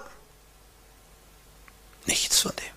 Nichts 2.07 2.41
von 2.41 2.53
dem. 2.57 2.77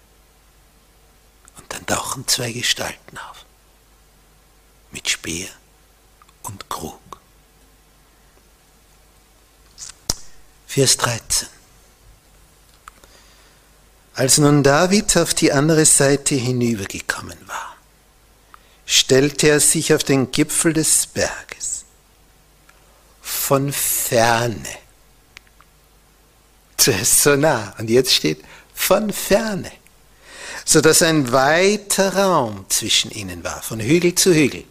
Und 1.57 1.73
dann 1.73 1.85
tauchen 1.85 2.27
zwei 2.27 2.51
Gestalten 2.51 3.17
auf. 3.17 3.45
Mit 4.91 5.07
Speer 5.09 5.49
und 6.43 6.69
Krug. 6.69 6.99
Vers 10.67 10.97
13. 10.97 11.47
Als 14.13 14.37
nun 14.37 14.63
David 14.63 15.15
auf 15.17 15.33
die 15.33 15.53
andere 15.53 15.85
Seite 15.85 16.35
hinübergekommen 16.35 17.37
war, 17.47 17.77
stellte 18.85 19.47
er 19.47 19.59
sich 19.59 19.93
auf 19.93 20.03
den 20.03 20.31
Gipfel 20.31 20.73
des 20.73 21.07
Berges. 21.07 21.85
Von 23.21 23.71
ferne. 23.71 24.77
So 26.81 27.35
nah 27.35 27.75
und 27.77 27.89
jetzt 27.89 28.13
steht 28.13 28.43
von 28.73 29.11
ferne, 29.11 29.71
so 30.65 30.81
dass 30.81 31.01
ein 31.01 31.31
weiter 31.31 32.15
Raum 32.15 32.65
zwischen 32.69 33.11
ihnen 33.11 33.43
war, 33.43 33.61
von 33.61 33.79
Hügel 33.79 34.15
zu 34.15 34.33
Hügel. 34.33 34.63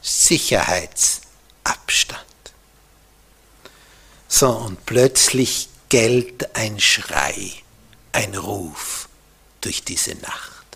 Sicherheitsabstand. 0.00 2.24
So, 4.28 4.50
und 4.50 4.86
plötzlich 4.86 5.68
gellt 5.88 6.54
ein 6.54 6.78
Schrei 6.78 7.52
ein 8.12 8.34
Ruf 8.34 9.08
durch 9.60 9.84
diese 9.84 10.14
Nacht. 10.16 10.66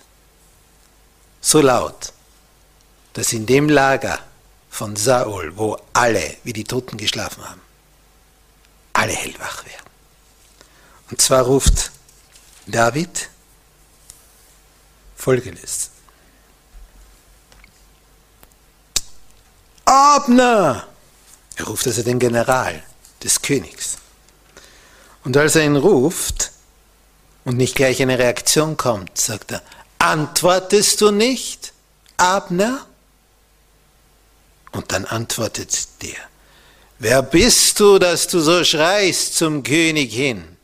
So 1.41 1.61
laut, 1.61 2.13
dass 3.15 3.33
in 3.33 3.47
dem 3.47 3.69
Lager 3.69 4.19
von 4.71 4.95
Saul, 4.97 5.57
wo 5.57 5.77
alle 5.93 6.37
wie 6.45 6.53
die 6.53 6.65
Toten 6.65 6.97
geschlafen 6.97 7.49
haben, 7.49 7.62
alle 9.03 9.13
hellwach 9.13 9.65
werden. 9.65 9.91
Und 11.11 11.21
zwar 11.21 11.43
ruft 11.43 11.91
David 12.67 13.29
folgendes. 15.17 15.91
Abner! 19.85 20.87
Er 21.57 21.65
ruft 21.65 21.87
also 21.87 22.03
den 22.03 22.19
General 22.19 22.83
des 23.23 23.43
Königs. 23.43 23.99
Und 25.25 25.37
als 25.37 25.57
er 25.57 25.65
ihn 25.65 25.77
ruft, 25.77 26.53
und 27.45 27.57
nicht 27.57 27.75
gleich 27.75 28.01
eine 28.01 28.19
Reaktion 28.19 28.77
kommt, 28.77 29.19
sagt 29.19 29.51
er, 29.51 29.63
antwortest 29.99 31.01
du 31.01 31.11
nicht, 31.11 31.73
Abner? 32.17 32.87
Und 34.71 34.93
dann 34.93 35.05
antwortet 35.05 36.03
der, 36.03 36.17
wer 37.03 37.21
bist 37.23 37.81
du, 37.81 37.99
dass 37.99 38.29
du 38.29 38.41
so 38.41 38.63
schreist 38.63 39.37
zum 39.37 39.65
König 39.65 40.15
hin? 40.15 40.57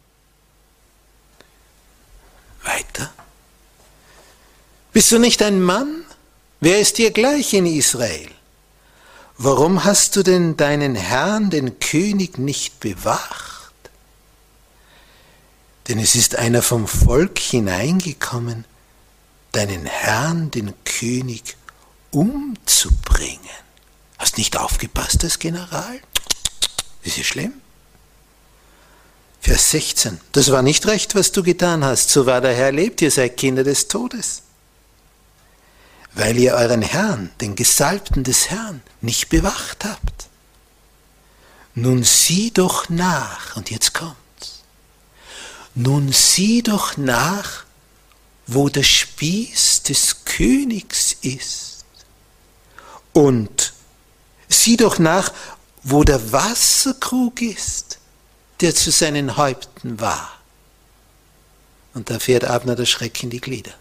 Weiter. 2.62 3.12
Bist 4.92 5.10
du 5.10 5.18
nicht 5.18 5.42
ein 5.42 5.60
Mann? 5.60 6.04
Wer 6.60 6.78
ist 6.78 6.98
dir 6.98 7.10
gleich 7.10 7.54
in 7.54 7.66
Israel? 7.66 8.30
Warum 9.36 9.84
hast 9.84 10.14
du 10.16 10.22
denn 10.22 10.56
deinen 10.56 10.94
Herrn, 10.94 11.50
den 11.50 11.80
König, 11.80 12.38
nicht 12.38 12.80
bewacht? 12.80 13.72
Denn 15.88 15.98
es 15.98 16.14
ist 16.14 16.36
einer 16.36 16.62
vom 16.62 16.86
Volk 16.86 17.38
hineingekommen, 17.38 18.64
deinen 19.52 19.86
Herrn, 19.86 20.50
den 20.50 20.72
König, 20.84 21.56
umzubringen. 22.10 23.40
Hast 24.18 24.36
nicht 24.36 24.56
aufgepasst 24.56 25.22
als 25.24 25.38
General? 25.38 26.00
Ist 27.02 27.16
ja 27.16 27.24
schlimm. 27.24 27.52
Vers 29.40 29.70
16. 29.70 30.20
Das 30.32 30.50
war 30.50 30.62
nicht 30.62 30.86
recht, 30.86 31.14
was 31.14 31.32
du 31.32 31.42
getan 31.42 31.84
hast. 31.84 32.10
So 32.10 32.26
war 32.26 32.40
der 32.40 32.54
Herr 32.54 32.72
lebt. 32.72 33.00
Ihr 33.02 33.10
seid 33.10 33.36
Kinder 33.36 33.64
des 33.64 33.88
Todes. 33.88 34.42
Weil 36.14 36.36
ihr 36.36 36.54
euren 36.54 36.82
Herrn, 36.82 37.30
den 37.40 37.54
Gesalbten 37.54 38.24
des 38.24 38.50
Herrn, 38.50 38.82
nicht 39.00 39.28
bewacht 39.28 39.84
habt. 39.84 40.28
Nun 41.74 42.02
sieh 42.02 42.50
doch 42.50 42.88
nach. 42.88 43.56
Und 43.56 43.70
jetzt 43.70 43.94
kommt. 43.94 44.16
Nun 45.74 46.12
sieh 46.12 46.62
doch 46.62 46.96
nach, 46.96 47.64
wo 48.48 48.68
der 48.68 48.82
Spieß 48.82 49.84
des 49.84 50.24
Königs 50.24 51.16
ist. 51.22 51.84
Und 53.12 53.72
sieh 54.48 54.76
doch 54.76 54.98
nach, 54.98 55.32
wo 55.82 56.04
der 56.04 56.32
Wasserkrug 56.32 57.40
ist, 57.42 57.98
der 58.60 58.74
zu 58.74 58.90
seinen 58.90 59.36
Häupten 59.36 60.00
war. 60.00 60.32
Und 61.94 62.10
da 62.10 62.18
fährt 62.18 62.44
Abner 62.44 62.76
der 62.76 62.86
Schreck 62.86 63.22
in 63.22 63.30
die 63.30 63.40
Glieder. 63.40 63.72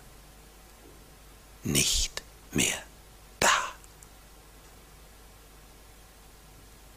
Nicht 1.64 2.22
mehr 2.52 2.78
da. 3.40 3.50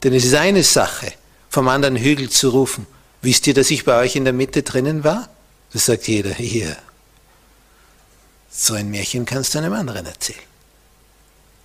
Denn 0.03 0.15
es 0.15 0.25
ist 0.25 0.35
eine 0.35 0.63
Sache, 0.63 1.13
vom 1.49 1.69
anderen 1.69 1.97
Hügel 1.97 2.31
zu 2.31 2.51
rufen, 2.51 2.87
Wisst 3.23 3.47
ihr, 3.47 3.55
dass 3.55 3.71
ich 3.71 3.85
bei 3.85 3.99
euch 3.99 4.17
in 4.17 4.25
der 4.25 4.33
Mitte 4.33 4.63
drinnen 4.63 5.05
war? 5.05 5.29
Das 5.73 5.87
sagt 5.87 6.09
jeder, 6.09 6.33
hier. 6.33 6.77
So 8.51 8.75
ein 8.75 8.91
Märchen 8.91 9.27
kannst 9.27 9.55
du 9.55 9.59
einem 9.59 9.75
anderen 9.75 10.07
erzählen. 10.07 10.39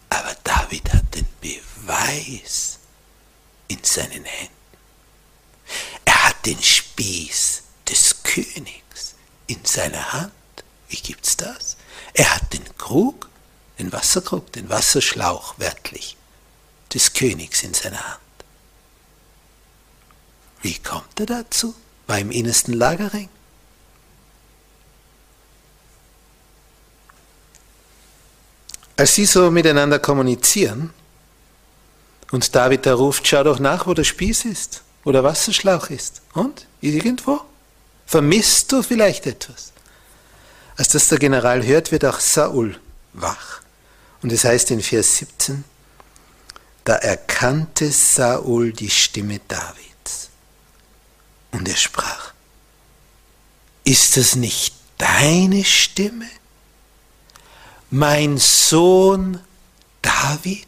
Aber 0.10 0.36
David 0.43 0.93
hat 0.93 1.15
den 1.15 1.28
Beweis 1.41 2.75
in 3.67 3.84
seinen 3.84 4.23
Händen. 4.23 4.54
Er 6.06 6.30
hat 6.30 6.45
den 6.45 6.62
Spieß 6.62 7.63
des 7.89 8.23
Königs 8.23 9.15
in 9.47 9.63
seiner 9.63 10.13
Hand. 10.13 10.32
Wie 10.89 10.97
gibt's 10.97 11.38
das? 11.38 11.78
Er 12.13 12.36
hat 12.36 12.54
den 12.54 12.63
Krug, 12.78 13.30
den 13.80 13.91
Wasserkrug, 13.91 14.51
den 14.54 14.69
Wasserschlauch 14.69 15.60
wörtlich 15.60 16.17
des 16.93 17.13
Königs 17.13 17.63
in 17.63 17.73
seiner 17.73 18.04
Hand. 18.04 18.21
Wie 20.62 20.80
kommt 20.80 21.19
er 21.19 21.25
dazu? 21.25 21.75
War 22.08 22.19
im 22.19 22.32
innersten 22.32 22.73
Lagerring. 22.73 23.30
Als 28.97 29.15
sie 29.15 29.25
so 29.25 29.51
miteinander 29.51 29.99
kommunizieren 29.99 30.93
und 32.36 32.54
David 32.54 32.86
da 32.86 32.95
ruft, 32.95 33.26
schau 33.26 33.45
doch 33.45 33.60
nach, 33.60 33.88
wo 33.88 33.93
der 33.93 34.04
Spieß 34.04 34.43
ist, 34.43 34.82
wo 35.06 35.13
der 35.13 35.24
Wasserschlauch 35.24 35.89
ist. 35.89 36.21
Und? 36.34 36.67
Irgendwo? 36.82 37.39
Vermisst 38.06 38.74
du 38.74 38.84
vielleicht 38.84 39.26
etwas? 39.26 39.71
Als 40.76 40.89
das 40.89 41.08
der 41.08 41.17
General 41.17 41.65
hört, 41.65 41.93
wird 41.93 42.04
auch 42.04 42.19
Saul 42.19 42.78
wach. 43.13 43.62
Und 44.21 44.34
es 44.34 44.43
heißt 44.43 44.69
in 44.71 44.82
Vers 44.82 45.15
17, 45.15 45.63
da 46.84 46.95
erkannte 46.95 47.89
Saul 47.89 48.74
die 48.74 48.89
Stimme 48.89 49.39
David. 49.48 50.30
Und 51.54 51.69
er 51.69 51.78
sprach, 51.78 52.34
ist 53.86 54.17
es 54.17 54.36
nicht 54.36 54.76
deine 54.98 55.63
Stimme, 55.63 56.28
mein 57.91 58.38
Sohn 58.38 59.39
David? 60.02 60.67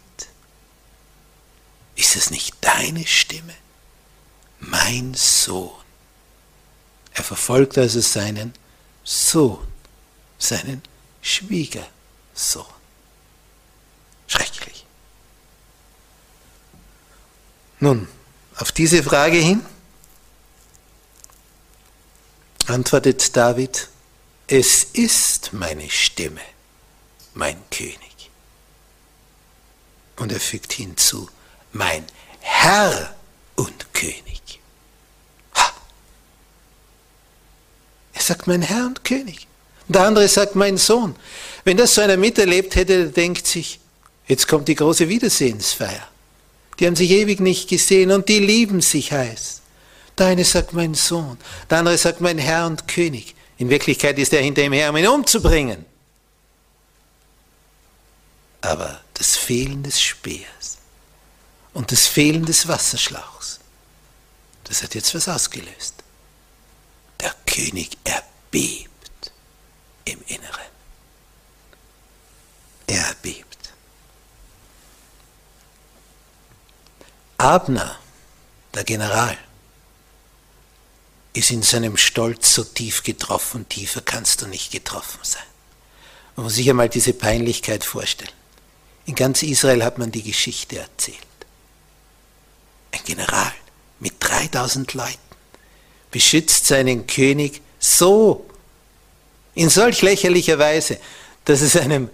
Ist 1.97 2.15
es 2.15 2.29
nicht 2.29 2.55
deine 2.61 3.05
Stimme, 3.05 3.55
mein 4.59 5.13
Sohn 5.15 5.71
Er 7.13 7.23
verfolgt 7.23 7.77
also 7.77 7.99
seinen 7.99 8.53
Sohn, 9.03 9.67
seinen 10.37 10.83
Schwiegersohn. 11.21 12.65
Schrecklich. 14.27 14.85
Nun, 17.79 18.07
auf 18.57 18.71
diese 18.71 19.01
Frage 19.01 19.37
hin 19.37 19.65
antwortet 22.67 23.35
David, 23.35 23.89
es 24.47 24.83
ist 24.83 25.51
meine 25.53 25.89
Stimme, 25.89 26.41
mein 27.33 27.57
König. 27.71 28.29
Und 30.17 30.31
er 30.31 30.39
fügt 30.39 30.73
hinzu, 30.73 31.29
mein 31.71 32.03
Herr 32.39 33.15
und 33.55 33.93
König. 33.93 34.59
Ha! 35.55 35.73
Er 38.13 38.21
sagt, 38.21 38.47
mein 38.47 38.61
Herr 38.61 38.85
und 38.85 39.03
König. 39.03 39.47
Und 39.87 39.95
der 39.95 40.03
andere 40.03 40.27
sagt, 40.27 40.55
mein 40.55 40.77
Sohn. 40.77 41.15
Wenn 41.63 41.77
das 41.77 41.95
so 41.95 42.01
einer 42.01 42.17
miterlebt 42.17 42.75
hätte, 42.75 42.97
der 43.03 43.11
denkt 43.11 43.47
sich, 43.47 43.79
jetzt 44.27 44.47
kommt 44.47 44.67
die 44.67 44.75
große 44.75 45.09
Wiedersehensfeier. 45.09 46.07
Die 46.79 46.85
haben 46.85 46.95
sich 46.95 47.09
ewig 47.11 47.39
nicht 47.39 47.69
gesehen 47.69 48.11
und 48.11 48.29
die 48.29 48.39
lieben 48.39 48.81
sich 48.81 49.11
heiß. 49.11 49.61
Der 50.17 50.27
eine 50.27 50.45
sagt, 50.45 50.73
mein 50.73 50.93
Sohn. 50.93 51.37
Der 51.69 51.79
andere 51.79 51.97
sagt, 51.97 52.21
mein 52.21 52.37
Herr 52.37 52.65
und 52.65 52.87
König. 52.87 53.35
In 53.57 53.69
Wirklichkeit 53.69 54.17
ist 54.19 54.33
er 54.33 54.41
hinter 54.41 54.63
ihm 54.63 54.73
her, 54.73 54.89
um 54.89 54.97
ihn 54.97 55.07
umzubringen. 55.07 55.85
Aber 58.61 59.01
das 59.13 59.35
Fehlen 59.35 59.83
des 59.83 60.01
Speers 60.01 60.76
und 61.77 61.91
das 61.91 62.07
Fehlen 62.07 62.43
des 62.43 62.67
Wasserschlauchs, 62.67 63.59
das 64.63 64.81
hat 64.81 64.95
jetzt 64.95 65.13
was 65.13 65.29
ausgelöst. 65.29 65.93
Der 67.19 67.35
König 67.45 67.95
erbebt 68.03 69.31
im 70.03 70.19
Inneren. 70.25 70.71
Er 72.87 73.05
erbebt. 73.09 73.69
Abner, 77.37 77.99
der 78.73 78.83
General, 78.83 79.37
ist 81.33 81.51
in 81.51 81.61
seinem 81.61 81.95
Stolz 81.95 82.55
so 82.55 82.63
tief 82.63 83.03
getroffen, 83.03 83.69
tiefer 83.69 84.01
kannst 84.01 84.41
du 84.41 84.47
nicht 84.47 84.71
getroffen 84.71 85.19
sein. 85.21 85.45
Man 86.35 86.45
muss 86.45 86.55
sich 86.55 86.67
einmal 86.71 86.89
diese 86.89 87.13
Peinlichkeit 87.13 87.83
vorstellen. 87.83 88.31
In 89.05 89.13
ganz 89.13 89.43
Israel 89.43 89.83
hat 89.83 89.99
man 89.99 90.11
die 90.11 90.23
Geschichte 90.23 90.79
erzählt. 90.79 91.26
Ein 92.97 93.03
General 93.05 93.51
mit 93.99 94.15
3000 94.19 94.93
Leuten 94.93 95.17
beschützt 96.09 96.65
seinen 96.65 97.05
König 97.05 97.61
so, 97.79 98.49
in 99.53 99.69
solch 99.69 100.01
lächerlicher 100.01 100.57
Weise, 100.57 100.97
dass 101.45 101.61
es 101.61 101.75
einem 101.75 102.09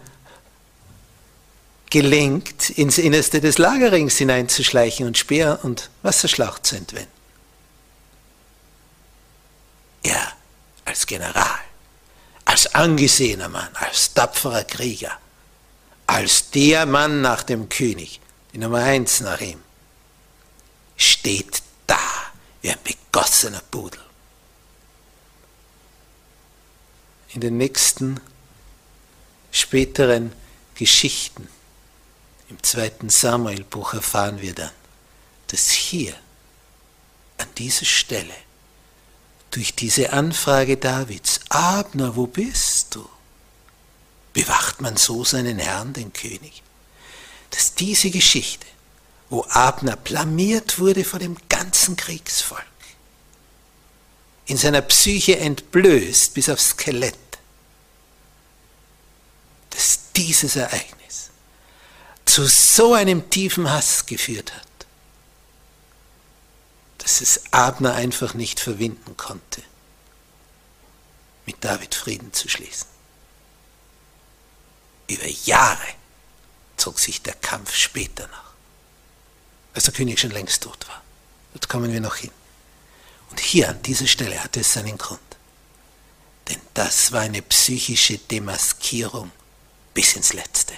gelingt, 1.90 2.72
ins 2.72 2.98
Innerste 2.98 3.40
des 3.40 3.58
Lagerrings 3.58 4.18
hineinzuschleichen 4.18 5.06
und 5.06 5.18
Speer 5.18 5.60
und 5.64 5.90
Wasserschlauch 6.02 6.60
zu 6.60 6.76
entwenden. 6.76 7.12
Er 10.04 10.34
als 10.86 11.06
General, 11.06 11.60
als 12.46 12.74
angesehener 12.74 13.50
Mann, 13.50 13.70
als 13.76 14.14
tapferer 14.14 14.64
Krieger, 14.64 15.18
als 16.08 16.50
der 16.50 16.86
Mann 16.86 17.22
nach 17.22 17.44
dem 17.44 17.70
König, 17.70 18.20
die 18.54 18.58
Nummer 18.58 18.80
eins 18.80 19.22
nach 19.22 19.40
ihm, 19.40 19.60
steht 20.98 21.62
da 21.88 22.00
wie 22.62 22.72
ein 22.72 22.78
begossener 22.84 23.62
Pudel. 23.72 24.02
In 27.30 27.42
den 27.42 27.58
nächsten 27.58 28.20
späteren 29.52 30.34
Geschichten 30.76 31.48
im 32.50 32.62
zweiten 32.62 33.10
Samuelbuch 33.10 33.94
erfahren 33.94 34.42
wir 34.42 34.54
dann, 34.54 34.72
dass 35.48 35.70
hier 35.70 36.14
an 37.38 37.48
dieser 37.58 37.86
Stelle 37.86 38.34
durch 39.52 39.76
diese 39.76 40.14
Anfrage 40.14 40.78
Davids, 40.78 41.40
Abner, 41.50 42.16
wo 42.16 42.28
bist 42.28 42.96
du? 42.96 43.08
Bewacht 44.34 44.82
man 44.82 44.98
so 44.98 45.24
seinen 45.24 45.60
Herrn, 45.60 45.94
den 45.94 46.12
König? 46.12 46.64
Dass 47.52 47.76
diese 47.76 48.10
Geschichte, 48.10 48.66
wo 49.34 49.42
Abner 49.50 49.96
blamiert 49.96 50.78
wurde 50.78 51.04
vor 51.04 51.18
dem 51.18 51.36
ganzen 51.50 51.96
Kriegsvolk, 51.96 52.64
in 54.46 54.58
seiner 54.58 54.84
Psyche 54.84 55.40
entblößt 55.40 56.36
bis 56.36 56.50
aufs 56.50 56.70
Skelett, 56.70 57.18
dass 59.72 60.12
dieses 60.16 60.56
Ereignis 60.56 61.32
zu 62.26 62.46
so 62.46 62.94
einem 62.94 63.28
tiefen 63.32 63.72
Hass 63.72 64.06
geführt 64.06 64.54
hat, 64.54 64.68
dass 67.00 67.20
es 67.22 67.42
Abner 67.52 67.96
einfach 67.96 68.36
nicht 68.36 68.60
verwinden 68.60 69.18
konnte, 69.18 69.64
mit 71.48 71.64
David 71.64 71.96
Frieden 71.96 72.32
zu 72.34 72.50
schließen. 72.50 72.88
Über 75.08 75.26
Jahre 75.26 75.88
zog 76.78 77.00
sich 77.00 77.24
der 77.24 77.34
Kampf 77.34 77.74
später 77.74 78.28
nach, 78.28 78.43
als 79.74 79.86
der 79.86 79.94
König 79.94 80.20
schon 80.20 80.32
längst 80.32 80.64
tot 80.64 80.88
war. 80.88 81.02
Dort 81.54 81.70
kommen 81.70 81.92
wir 81.92 82.02
noch 82.02 82.16
hin. 82.16 82.32
Und 83.30 83.40
hier 83.40 83.70
an 83.70 83.82
dieser 83.82 84.08
Stelle 84.08 84.44
hatte 84.44 84.60
es 84.60 84.74
seinen 84.74 84.98
Grund. 84.98 85.20
Denn 86.50 86.60
das 86.74 87.12
war 87.12 87.22
eine 87.22 87.42
psychische 87.42 88.18
Demaskierung 88.18 89.32
bis 89.94 90.16
ins 90.16 90.34
Letzte. 90.34 90.74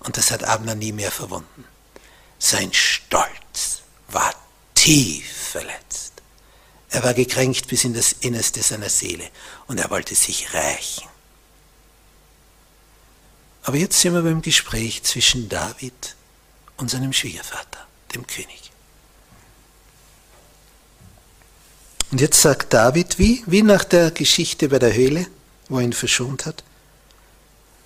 Und 0.00 0.16
das 0.16 0.30
hat 0.30 0.44
Abner 0.44 0.74
nie 0.74 0.92
mehr 0.92 1.10
verwunden. 1.10 1.64
Sein 2.38 2.72
Stolz 2.72 3.82
war 4.08 4.34
tief 4.74 5.30
verletzt. 5.50 6.12
Er 6.90 7.02
war 7.02 7.14
gekränkt 7.14 7.68
bis 7.68 7.84
in 7.84 7.94
das 7.94 8.12
Innerste 8.12 8.62
seiner 8.62 8.90
Seele 8.90 9.30
und 9.66 9.78
er 9.78 9.90
wollte 9.90 10.14
sich 10.14 10.52
rächen. 10.52 11.08
Aber 13.62 13.76
jetzt 13.76 14.00
sind 14.00 14.12
wir 14.12 14.22
beim 14.22 14.42
Gespräch 14.42 15.02
zwischen 15.02 15.48
David 15.48 16.16
und 16.76 16.90
seinem 16.90 17.12
Schwiegervater, 17.12 17.86
dem 18.12 18.26
König. 18.26 18.70
Und 22.10 22.20
jetzt 22.20 22.42
sagt 22.42 22.74
David, 22.74 23.18
wie, 23.18 23.42
wie 23.46 23.62
nach 23.62 23.84
der 23.84 24.10
Geschichte 24.10 24.68
bei 24.68 24.78
der 24.78 24.94
Höhle, 24.94 25.26
wo 25.68 25.78
er 25.78 25.84
ihn 25.84 25.94
verschont 25.94 26.44
hat, 26.44 26.62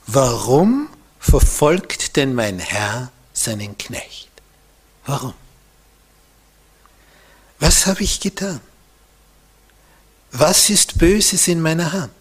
warum 0.07 0.89
verfolgt 1.21 2.17
denn 2.17 2.35
mein 2.35 2.59
Herr 2.59 3.13
seinen 3.33 3.79
Knecht? 3.79 4.31
Warum? 5.07 5.35
Was 7.61 7.87
habe 7.87 8.03
ich 8.03 8.21
getan? 8.21 8.61
Was 10.33 10.71
ist 10.71 10.99
Böses 10.99 11.47
in 11.49 11.61
meiner 11.61 11.93
Hand? 11.93 12.13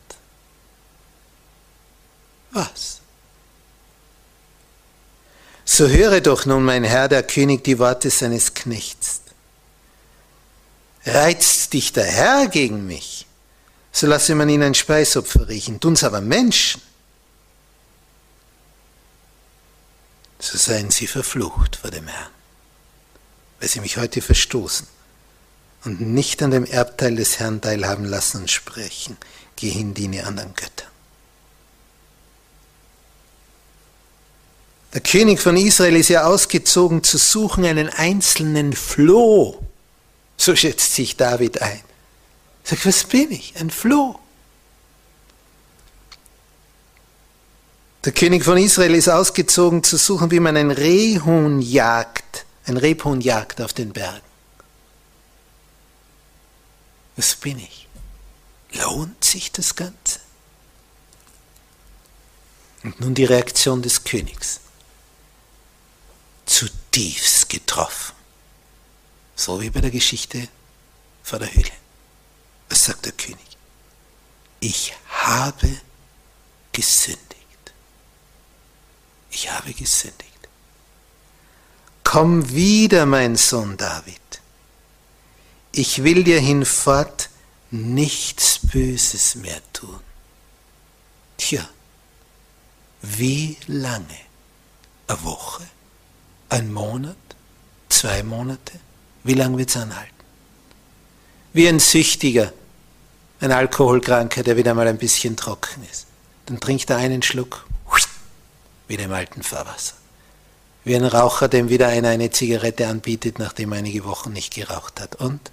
Was? 2.52 3.02
So 5.66 5.88
höre 5.88 6.22
doch 6.22 6.46
nun, 6.46 6.64
mein 6.64 6.84
Herr, 6.84 7.08
der 7.08 7.24
König, 7.24 7.64
die 7.64 7.80
Worte 7.80 8.12
seines 8.12 8.54
Knechts. 8.54 9.22
Reizt 11.06 11.74
dich 11.74 11.92
der 11.92 12.06
Herr 12.06 12.48
gegen 12.48 12.86
mich, 12.88 13.26
so 13.92 14.08
lasse 14.08 14.36
man 14.36 14.50
ihn 14.50 14.64
ein 14.64 14.74
Speisopfer 14.74 15.48
riechen, 15.48 15.80
tun's 15.80 16.04
aber 16.04 16.22
Menschen, 16.22 16.82
so 20.40 20.58
seien 20.58 20.90
sie 20.90 21.08
verflucht 21.08 21.76
vor 21.76 21.92
dem 21.92 22.08
Herrn, 22.08 22.32
weil 23.60 23.70
sie 23.70 23.82
mich 23.82 23.98
heute 23.98 24.22
verstoßen 24.22 24.88
und 25.84 26.02
nicht 26.02 26.42
an 26.42 26.52
dem 26.52 26.66
Erbteil 26.66 27.16
des 27.16 27.40
Herrn 27.40 27.62
teilhaben 27.62 28.06
lassen 28.06 28.42
und 28.42 28.52
sprechen, 28.52 29.18
geh 29.56 29.70
hin, 29.70 29.94
diene 29.94 30.26
anderen 30.26 30.56
Göttern. 30.56 30.95
Der 34.96 35.02
König 35.02 35.42
von 35.42 35.58
Israel 35.58 35.98
ist 35.98 36.08
ja 36.08 36.24
ausgezogen 36.24 37.04
zu 37.04 37.18
suchen 37.18 37.66
einen 37.66 37.90
einzelnen 37.90 38.72
Floh. 38.72 39.62
So 40.38 40.56
schätzt 40.56 40.94
sich 40.94 41.18
David 41.18 41.62
ein. 41.62 41.82
Sagt, 42.64 42.86
was 42.86 43.04
bin 43.04 43.30
ich? 43.30 43.56
Ein 43.58 43.72
Floh. 43.72 44.18
Der 48.06 48.14
König 48.14 48.46
von 48.46 48.58
Israel 48.58 48.96
ist 48.96 49.10
ausgezogen 49.10 49.84
zu 49.84 49.98
suchen, 49.98 50.32
wie 50.32 50.40
man 50.40 50.56
ein 50.56 50.72
Rehhuhn 50.72 51.62
jagt, 51.62 52.46
ein 52.66 52.78
Rebhuhn 52.78 53.20
jagt 53.20 53.60
auf 53.60 53.74
den 53.74 53.92
Bergen. 53.92 54.22
Was 57.18 57.36
bin 57.36 57.60
ich? 57.60 57.90
Lohnt 58.72 59.26
sich 59.26 59.52
das 59.52 59.76
Ganze? 59.76 60.22
Und 62.84 63.02
nun 63.02 63.14
die 63.14 63.26
Reaktion 63.26 63.82
des 63.82 64.06
Königs. 64.06 64.62
Zutiefst 66.46 67.50
getroffen. 67.50 68.16
So 69.36 69.62
wie 69.62 69.70
bei 69.70 69.82
der 69.82 69.92
Geschichte 69.92 70.48
vor 71.24 71.40
der 71.40 71.54
Höhle. 71.54 71.72
Was 72.70 72.86
sagt 72.86 73.06
der 73.06 73.12
König? 73.12 73.58
Ich 74.60 74.94
habe 75.10 75.82
gesündigt. 76.72 77.74
Ich 79.30 79.52
habe 79.52 79.74
gesündigt. 79.74 80.26
Komm 82.04 82.50
wieder, 82.52 83.06
mein 83.06 83.36
Sohn 83.36 83.76
David. 83.76 84.22
Ich 85.72 86.04
will 86.04 86.24
dir 86.24 86.40
hinfort 86.40 87.30
nichts 87.72 88.60
Böses 88.64 89.36
mehr 89.36 89.62
tun. 89.74 90.00
Tja, 91.38 91.68
wie 93.02 93.58
lange? 93.68 94.20
Eine 95.08 95.24
Woche? 95.24 95.68
Ein 96.50 96.72
Monat? 96.72 97.16
Zwei 97.90 98.24
Monate? 98.24 98.80
Wie 99.24 99.34
lange 99.34 99.58
wird 99.58 99.70
es 99.70 99.78
anhalten? 99.78 100.12
Wie 101.54 101.68
ein 101.68 101.80
Süchtiger, 101.80 102.52
ein 103.40 103.52
Alkoholkranker, 103.52 104.44
der 104.44 104.58
wieder 104.58 104.74
mal 104.74 104.88
ein 104.88 104.98
bisschen 104.98 105.38
trocken 105.38 105.84
ist. 105.90 106.08
Dann 106.46 106.60
trinkt 106.60 106.90
er 106.90 106.98
einen 106.98 107.24
Schluck, 107.24 107.66
wieder 108.88 109.06
im 109.06 109.14
alten 109.14 109.42
Fahrwasser. 109.42 109.96
Wie 110.84 110.96
ein 110.96 111.06
Raucher, 111.06 111.48
dem 111.48 111.70
wieder 111.70 111.88
einer 111.88 112.10
eine 112.10 112.30
Zigarette 112.30 112.88
anbietet, 112.88 113.40
nachdem 113.40 113.72
er 113.72 113.80
einige 113.80 114.06
Wochen 114.06 114.34
nicht 114.34 114.54
geraucht 114.54 115.02
hat. 115.02 115.16
Und 115.16 115.52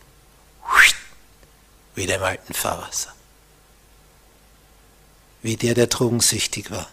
wieder 1.95 2.17
im 2.17 2.23
alten 2.23 2.53
Fahrwasser. 2.53 3.13
Wie 5.41 5.57
der, 5.57 5.75
der 5.75 5.87
drogensüchtig 5.87 6.71
war 6.71 6.89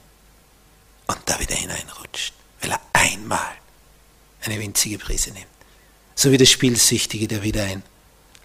und 1.07 1.19
da 1.25 1.39
wieder 1.39 1.55
hineinrutscht, 1.55 2.33
weil 2.61 2.71
er 2.71 2.81
einmal 2.93 3.55
eine 4.41 4.59
winzige 4.59 4.97
Prise 4.97 5.31
nimmt. 5.31 5.47
So 6.15 6.31
wie 6.31 6.37
der 6.37 6.45
Spielsüchtige, 6.45 7.27
der 7.27 7.43
wieder 7.43 7.63
ein 7.63 7.83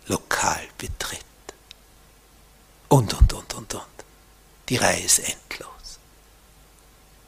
Lokal 0.06 0.62
betritt. 0.78 1.24
Und, 2.88 3.14
und, 3.14 3.32
und, 3.32 3.54
und, 3.54 3.74
und. 3.74 3.84
Die 4.68 4.76
Reihe 4.76 5.02
ist 5.02 5.18
endlos. 5.18 5.98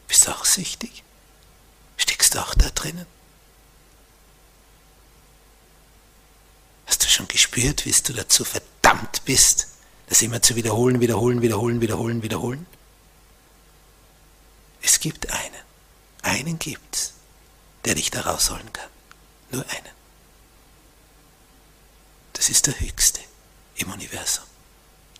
Bist 0.06 0.26
du 0.26 0.32
auch 0.32 0.44
süchtig? 0.44 1.02
Steckst 1.96 2.34
du 2.34 2.38
auch 2.40 2.54
da 2.54 2.68
drinnen? 2.70 3.06
Hast 6.86 7.02
du 7.02 7.08
schon 7.08 7.26
gespürt, 7.28 7.84
wie 7.84 7.92
du 7.92 8.12
dazu 8.12 8.44
verdammt 8.44 9.24
bist, 9.24 9.68
das 10.08 10.22
immer 10.22 10.40
zu 10.40 10.54
wiederholen, 10.54 11.00
wiederholen, 11.00 11.42
wiederholen, 11.42 11.80
wiederholen, 11.80 12.22
wiederholen? 12.22 12.66
Es 14.82 15.00
gibt 15.00 15.30
einen. 15.30 15.66
Einen 16.22 16.58
gibt's, 16.58 17.12
der 17.86 17.94
dich 17.94 18.10
da 18.10 18.20
rausholen 18.22 18.72
kann. 18.72 18.90
Nur 19.50 19.64
einen. 19.70 19.94
Das 22.32 22.50
ist 22.50 22.66
der 22.66 22.78
Höchste 22.78 23.20
im 23.76 23.90
Universum. 23.92 24.44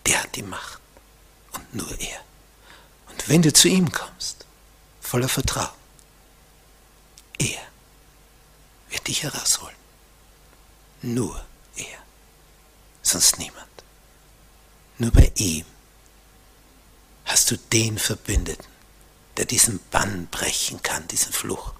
Der 0.05 0.21
hat 0.21 0.35
die 0.35 0.43
Macht. 0.43 0.79
Und 1.53 1.73
nur 1.73 1.99
er. 1.99 2.21
Und 3.09 3.27
wenn 3.29 3.41
du 3.41 3.51
zu 3.51 3.67
ihm 3.69 3.91
kommst, 3.91 4.45
voller 5.01 5.29
Vertrauen, 5.29 5.69
er 7.39 7.61
wird 8.89 9.07
dich 9.07 9.23
herausholen. 9.23 9.75
Nur 11.01 11.43
er. 11.77 11.99
Sonst 13.01 13.39
niemand. 13.39 13.65
Nur 14.97 15.11
bei 15.11 15.31
ihm 15.35 15.65
hast 17.25 17.49
du 17.49 17.57
den 17.57 17.97
Verbündeten, 17.97 18.65
der 19.37 19.45
diesen 19.45 19.79
Bann 19.89 20.27
brechen 20.27 20.81
kann, 20.81 21.07
diesen 21.07 21.31
Fluch, 21.31 21.73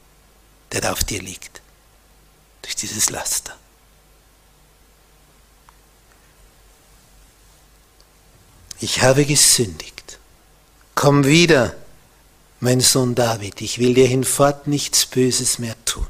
der 0.71 0.81
da 0.81 0.91
auf 0.91 1.03
dir 1.03 1.21
liegt, 1.21 1.61
durch 2.61 2.75
dieses 2.75 3.09
Laster. 3.09 3.55
Ich 8.79 9.01
habe 9.01 9.25
gesündigt. 9.25 10.19
Komm 10.93 11.25
wieder, 11.25 11.75
mein 12.59 12.81
Sohn 12.81 13.15
David, 13.15 13.61
ich 13.61 13.79
will 13.79 13.93
dir 13.93 14.07
hinfort 14.07 14.67
nichts 14.67 15.05
Böses 15.05 15.59
mehr 15.59 15.75
tun, 15.85 16.07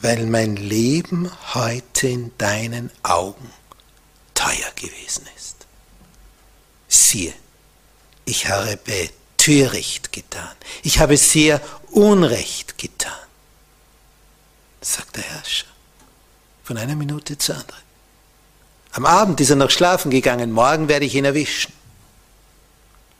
weil 0.00 0.26
mein 0.26 0.56
Leben 0.56 1.30
heute 1.54 2.08
in 2.08 2.32
deinen 2.38 2.90
Augen 3.02 3.50
teuer 4.34 4.70
gewesen 4.76 5.26
ist. 5.36 5.66
Siehe, 6.88 7.32
ich 8.24 8.48
habe 8.48 8.78
töricht 9.36 10.12
getan. 10.12 10.54
Ich 10.82 11.00
habe 11.00 11.16
sehr 11.16 11.60
Unrecht 11.92 12.78
getan, 12.78 13.12
sagt 14.80 15.16
der 15.16 15.24
Herrscher, 15.24 15.66
von 16.64 16.78
einer 16.78 16.96
Minute 16.96 17.36
zur 17.38 17.56
anderen. 17.56 17.82
Am 18.92 19.06
Abend 19.06 19.40
ist 19.40 19.50
er 19.50 19.56
noch 19.56 19.70
schlafen 19.70 20.10
gegangen, 20.10 20.52
morgen 20.52 20.88
werde 20.88 21.04
ich 21.04 21.14
ihn 21.14 21.24
erwischen. 21.24 21.72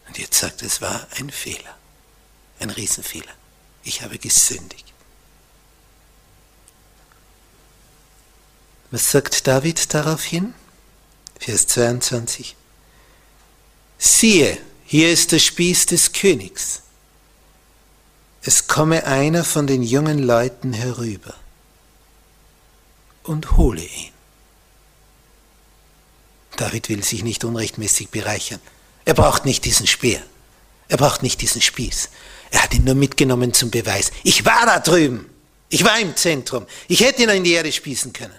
Und 0.08 0.18
jetzt 0.18 0.38
sagt 0.38 0.62
er, 0.62 0.66
es 0.66 0.80
war 0.80 1.06
ein 1.18 1.30
Fehler, 1.30 1.76
ein 2.60 2.70
Riesenfehler. 2.70 3.32
Ich 3.84 4.02
habe 4.02 4.18
gesündigt. 4.18 4.92
Was 8.90 9.10
sagt 9.10 9.46
David 9.46 9.92
daraufhin? 9.94 10.54
Vers 11.38 11.66
22. 11.66 12.56
Siehe, 13.98 14.58
hier 14.84 15.10
ist 15.10 15.32
der 15.32 15.38
Spieß 15.38 15.86
des 15.86 16.12
Königs. 16.12 16.82
Es 18.44 18.66
komme 18.66 19.06
einer 19.06 19.44
von 19.44 19.66
den 19.66 19.82
jungen 19.82 20.18
Leuten 20.18 20.72
herüber 20.72 21.34
und 23.22 23.56
hole 23.56 23.82
ihn. 23.82 24.12
David 26.56 26.88
will 26.88 27.04
sich 27.04 27.22
nicht 27.22 27.44
unrechtmäßig 27.44 28.10
bereichern. 28.10 28.60
Er 29.04 29.14
braucht 29.14 29.44
nicht 29.44 29.64
diesen 29.64 29.86
Speer. 29.86 30.22
Er 30.88 30.96
braucht 30.96 31.22
nicht 31.22 31.40
diesen 31.40 31.62
Spieß. 31.62 32.10
Er 32.50 32.64
hat 32.64 32.74
ihn 32.74 32.84
nur 32.84 32.94
mitgenommen 32.94 33.54
zum 33.54 33.70
Beweis. 33.70 34.10
Ich 34.24 34.44
war 34.44 34.66
da 34.66 34.80
drüben. 34.80 35.30
Ich 35.68 35.84
war 35.84 35.98
im 35.98 36.14
Zentrum. 36.16 36.66
Ich 36.88 37.00
hätte 37.00 37.22
ihn 37.22 37.28
in 37.30 37.44
die 37.44 37.52
Erde 37.52 37.72
spießen 37.72 38.12
können. 38.12 38.38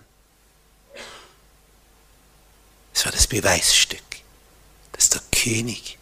Es 2.94 3.06
war 3.06 3.12
das 3.12 3.26
Beweisstück, 3.26 4.04
dass 4.92 5.10
der 5.10 5.22
König 5.32 5.98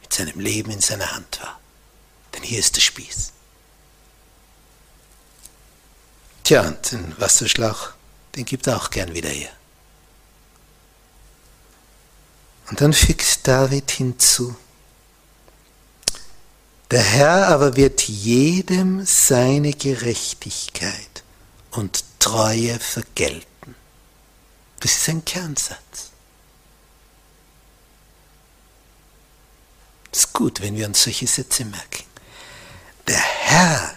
mit 0.00 0.12
seinem 0.12 0.40
Leben 0.40 0.72
in 0.72 0.80
seiner 0.80 1.12
Hand 1.12 1.40
war. 1.40 1.60
Denn 2.34 2.42
hier 2.42 2.58
ist 2.58 2.74
der 2.74 2.80
Spieß. 2.80 3.32
Tja, 6.52 6.68
und 6.68 6.92
den 6.92 7.18
Wasserschlauch, 7.18 7.92
den 8.36 8.44
gibt 8.44 8.66
er 8.66 8.76
auch 8.76 8.90
gern 8.90 9.14
wieder 9.14 9.30
her. 9.30 9.52
Und 12.68 12.78
dann 12.78 12.92
fügt 12.92 13.48
David 13.48 13.90
hinzu, 13.90 14.54
der 16.90 17.02
Herr 17.02 17.48
aber 17.48 17.76
wird 17.76 18.02
jedem 18.02 19.02
seine 19.06 19.72
Gerechtigkeit 19.72 21.22
und 21.70 22.04
Treue 22.18 22.78
vergelten. 22.78 23.74
Das 24.80 24.92
ist 24.94 25.08
ein 25.08 25.24
Kernsatz. 25.24 26.10
Es 30.12 30.18
ist 30.18 30.32
gut, 30.34 30.60
wenn 30.60 30.76
wir 30.76 30.86
uns 30.86 31.02
solche 31.02 31.26
Sätze 31.26 31.64
merken. 31.64 32.04
Der 33.06 33.22
Herr 33.22 33.94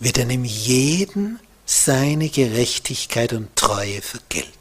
wird 0.00 0.18
einem 0.18 0.44
jeden 0.44 1.38
seine 1.64 2.28
Gerechtigkeit 2.28 3.32
und 3.32 3.54
Treue 3.56 4.02
vergelten. 4.02 4.52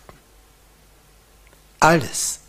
Alles, 1.79 2.39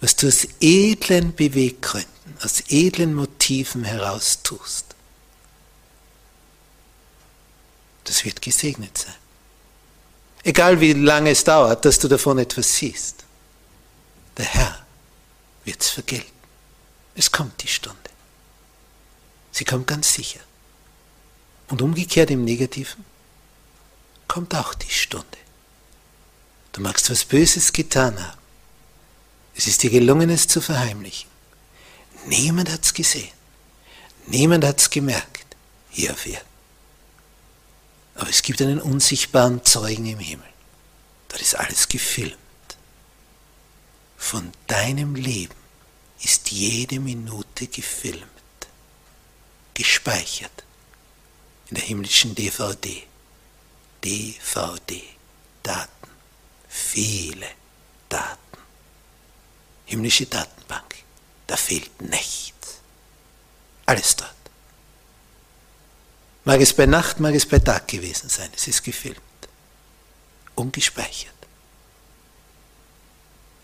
was 0.00 0.16
du 0.16 0.28
aus 0.28 0.46
edlen 0.60 1.34
Beweggründen, 1.34 2.10
aus 2.42 2.62
edlen 2.68 3.14
Motiven 3.14 3.84
heraus 3.84 4.40
tust, 4.42 4.94
das 8.04 8.24
wird 8.24 8.42
gesegnet 8.42 8.98
sein. 8.98 9.14
Egal 10.44 10.80
wie 10.80 10.92
lange 10.92 11.30
es 11.30 11.44
dauert, 11.44 11.84
dass 11.84 11.98
du 11.98 12.08
davon 12.08 12.38
etwas 12.38 12.74
siehst. 12.74 13.24
Der 14.36 14.44
Herr 14.44 14.86
wird 15.64 15.80
es 15.80 15.90
vergelten. 15.90 16.26
Es 17.14 17.30
kommt 17.30 17.62
die 17.62 17.68
Stunde. 17.68 17.98
Sie 19.52 19.64
kommt 19.64 19.86
ganz 19.86 20.12
sicher. 20.14 20.40
Und 21.68 21.80
umgekehrt 21.80 22.30
im 22.30 22.44
Negativen 22.44 23.04
kommt 24.32 24.54
auch 24.54 24.72
die 24.72 24.88
Stunde. 24.90 25.26
Du 26.72 26.80
magst 26.80 27.10
was 27.10 27.22
Böses 27.22 27.70
getan 27.70 28.18
haben. 28.18 28.38
Es 29.54 29.66
ist 29.66 29.82
dir 29.82 29.90
gelungen, 29.90 30.30
es 30.30 30.46
zu 30.46 30.62
verheimlichen. 30.62 31.28
Niemand 32.24 32.70
hat 32.70 32.82
es 32.82 32.94
gesehen. 32.94 33.34
Niemand 34.26 34.64
hat 34.64 34.80
es 34.80 34.88
gemerkt. 34.88 35.54
Hier 35.90 36.12
auf 36.12 36.24
Erden. 36.24 36.48
Aber 38.14 38.30
es 38.30 38.40
gibt 38.40 38.62
einen 38.62 38.80
unsichtbaren 38.80 39.62
Zeugen 39.66 40.06
im 40.06 40.18
Himmel. 40.18 40.48
Dort 41.28 41.42
ist 41.42 41.54
alles 41.54 41.86
gefilmt. 41.88 42.38
Von 44.16 44.50
deinem 44.66 45.14
Leben 45.14 45.60
ist 46.22 46.50
jede 46.50 47.00
Minute 47.00 47.66
gefilmt, 47.66 48.24
gespeichert 49.74 50.64
in 51.68 51.74
der 51.74 51.84
himmlischen 51.84 52.34
DVD. 52.34 53.06
DVD, 54.02 55.02
Daten, 55.62 56.10
viele 56.68 57.48
Daten 58.08 58.42
himmlische 59.92 60.26
Datenbank. 60.26 60.96
Da 61.46 61.56
fehlt 61.56 62.00
nichts. 62.00 62.80
Alles 63.84 64.16
dort. 64.16 64.34
Mag 66.44 66.60
es 66.60 66.74
bei 66.74 66.86
Nacht, 66.86 67.20
mag 67.20 67.34
es 67.34 67.46
bei 67.46 67.58
Tag 67.58 67.88
gewesen 67.88 68.28
sein. 68.30 68.50
Es 68.54 68.66
ist 68.66 68.82
gefilmt. 68.82 69.20
Ungespeichert. 70.54 71.34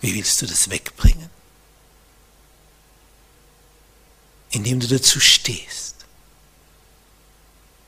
Wie 0.01 0.14
willst 0.14 0.40
du 0.42 0.46
das 0.46 0.68
wegbringen? 0.68 1.31
Indem 4.51 4.81
du 4.81 4.87
dazu 4.87 5.18
stehst. 5.18 5.96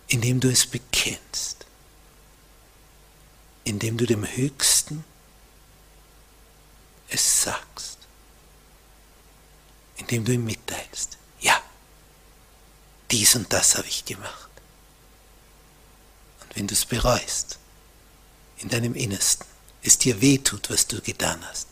Indem 0.09 0.41
du 0.41 0.49
es 0.49 0.67
bekennst. 0.67 1.60
Indem 3.65 3.97
du 3.97 4.07
dem 4.07 4.27
Höchsten 4.27 5.05
es 7.09 7.43
sagst. 7.43 7.99
Indem 9.97 10.25
du 10.25 10.33
ihm 10.33 10.45
mitteilst. 10.45 11.19
Ja, 11.41 11.61
dies 13.11 13.35
und 13.35 13.53
das 13.53 13.77
habe 13.77 13.89
ich 13.89 14.05
gemacht. 14.05 14.51
Und 16.43 16.57
wenn 16.57 16.67
du 16.67 16.75
es 16.75 16.85
bereust, 16.85 17.59
in 18.59 18.69
deinem 18.69 18.95
Innersten, 18.95 19.47
es 19.83 19.99
dir 19.99 20.21
wehtut, 20.21 20.71
was 20.71 20.87
du 20.87 21.01
getan 21.01 21.45
hast, 21.49 21.67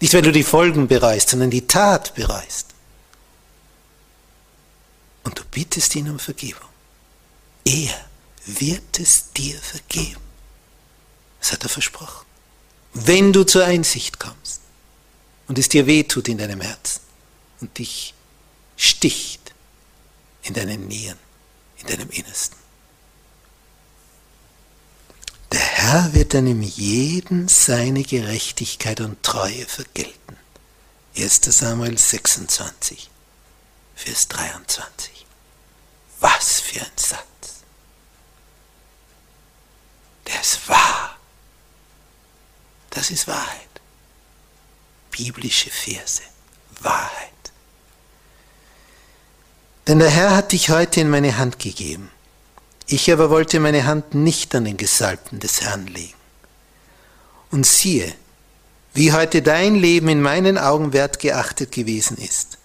nicht 0.00 0.14
weil 0.14 0.22
du 0.22 0.32
die 0.32 0.42
Folgen 0.42 0.88
bereust, 0.88 1.28
sondern 1.28 1.50
die 1.50 1.66
Tat 1.66 2.14
bereust, 2.14 2.68
und 5.24 5.38
du 5.38 5.44
bittest 5.44 5.94
ihn 5.94 6.10
um 6.10 6.18
Vergebung, 6.18 6.68
er 7.64 7.94
wird 8.44 8.98
es 8.98 9.32
dir 9.32 9.56
vergeben. 9.60 10.21
Das 11.42 11.50
hat 11.50 11.64
er 11.64 11.68
versprochen. 11.68 12.24
Wenn 12.94 13.32
du 13.32 13.42
zur 13.42 13.64
Einsicht 13.64 14.20
kommst 14.20 14.60
und 15.48 15.58
es 15.58 15.68
dir 15.68 15.86
wehtut 15.88 16.28
in 16.28 16.38
deinem 16.38 16.60
Herzen 16.60 17.00
und 17.60 17.76
dich 17.78 18.14
sticht 18.76 19.52
in 20.44 20.54
deinen 20.54 20.86
Nieren, 20.86 21.18
in 21.78 21.88
deinem 21.88 22.10
Innersten. 22.10 22.56
Der 25.50 25.60
Herr 25.60 26.14
wird 26.14 26.34
einem 26.36 26.62
jeden 26.62 27.48
seine 27.48 28.04
Gerechtigkeit 28.04 29.00
und 29.00 29.20
Treue 29.24 29.66
vergelten. 29.66 30.36
1 31.16 31.40
Samuel 31.42 31.98
26, 31.98 33.10
Vers 33.96 34.28
23. 34.28 35.26
Was 36.20 36.60
für 36.60 36.80
ein 36.80 36.96
Satz. 36.96 37.64
Der 40.28 40.40
ist 40.40 40.68
wahr. 40.68 41.18
Das 42.92 43.10
ist 43.10 43.26
Wahrheit. 43.26 43.68
Biblische 45.10 45.70
Verse. 45.70 46.22
Wahrheit. 46.80 47.28
Denn 49.86 49.98
der 49.98 50.10
Herr 50.10 50.36
hat 50.36 50.52
dich 50.52 50.70
heute 50.70 51.00
in 51.00 51.10
meine 51.10 51.38
Hand 51.38 51.58
gegeben. 51.58 52.10
Ich 52.86 53.10
aber 53.10 53.30
wollte 53.30 53.60
meine 53.60 53.86
Hand 53.86 54.14
nicht 54.14 54.54
an 54.54 54.64
den 54.64 54.76
Gesalbten 54.76 55.40
des 55.40 55.62
Herrn 55.62 55.86
legen. 55.86 56.14
Und 57.50 57.66
siehe, 57.66 58.12
wie 58.94 59.12
heute 59.12 59.42
dein 59.42 59.74
Leben 59.74 60.08
in 60.08 60.20
meinen 60.20 60.58
Augen 60.58 60.92
wert 60.92 61.18
geachtet 61.18 61.72
gewesen 61.72 62.18
ist, 62.18 62.58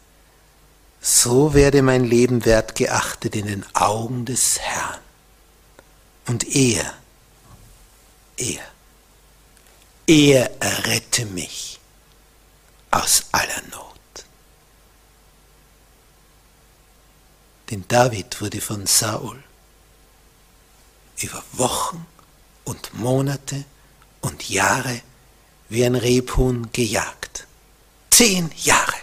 so 0.99 1.53
werde 1.53 1.81
mein 1.81 2.03
Leben 2.03 2.43
wert 2.45 2.75
geachtet 2.75 3.35
in 3.35 3.47
den 3.47 3.65
Augen 3.73 4.25
des 4.25 4.59
Herrn. 4.59 4.99
Und 6.27 6.43
er, 6.53 6.93
er, 8.35 8.61
er 10.07 10.49
errette 10.61 11.25
mich 11.25 11.79
aus 12.91 13.25
aller 13.33 13.61
Not. 13.71 13.93
Denn 17.69 17.83
David 17.87 18.39
wurde 18.39 18.61
von 18.61 18.87
Saul 18.87 19.43
über 21.21 21.43
Wochen 21.51 22.05
und 22.63 22.93
Monate 22.93 23.65
und 24.21 24.49
Jahre 24.49 25.01
wie 25.67 25.83
ein 25.83 25.95
Rebhuhn 25.95 26.71
gejagt. 26.71 27.45
Zehn 28.09 28.49
Jahre. 28.55 28.95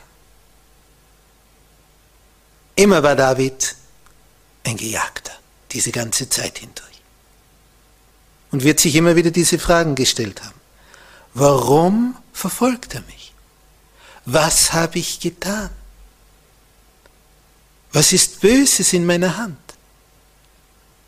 Immer 2.77 3.03
war 3.03 3.15
David 3.15 3.77
ein 4.65 4.77
Gejagter, 4.77 5.33
diese 5.73 5.93
ganze 5.93 6.29
Zeit 6.29 6.59
hindurch. 6.59 7.03
Und 8.51 8.65
wird 8.65 8.81
sich 8.81 8.95
immer 8.97 9.15
wieder 9.15 9.31
diese 9.31 9.59
Fragen 9.59 9.95
gestellt 9.95 10.43
haben. 10.43 10.64
Warum 11.35 12.17
verfolgt 12.33 12.95
er 12.95 13.03
mich? 13.03 13.33
Was 14.25 14.73
habe 14.73 14.99
ich 14.99 15.21
getan? 15.21 15.71
Was 17.93 18.13
ist 18.13 18.41
Böses 18.41 18.93
in 18.93 19.05
meiner 19.05 19.37
Hand? 19.37 19.59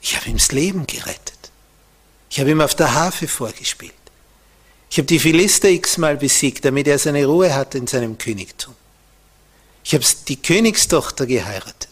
Ich 0.03 0.17
habe 0.17 0.29
ihm 0.29 0.37
das 0.37 0.53
Leben 0.53 0.87
gerettet. 0.87 1.51
Ich 2.29 2.39
habe 2.41 2.51
ihm 2.51 2.61
auf 2.61 2.75
der 2.75 2.93
Harfe 2.95 3.27
vorgespielt. 3.29 3.93
Ich 4.91 4.99
habe 4.99 5.07
die 5.07 5.19
Philister 5.19 5.69
x-mal 5.69 6.17
besiegt, 6.17 6.65
damit 6.65 6.87
er 6.87 6.99
seine 6.99 7.25
Ruhe 7.27 7.55
hat 7.55 7.75
in 7.75 7.87
seinem 7.87 8.19
Königtum. 8.19 8.75
Ich 9.83 9.95
habe 9.95 10.05
die 10.29 10.41
Königstochter 10.41 11.27
geheiratet. 11.27 11.89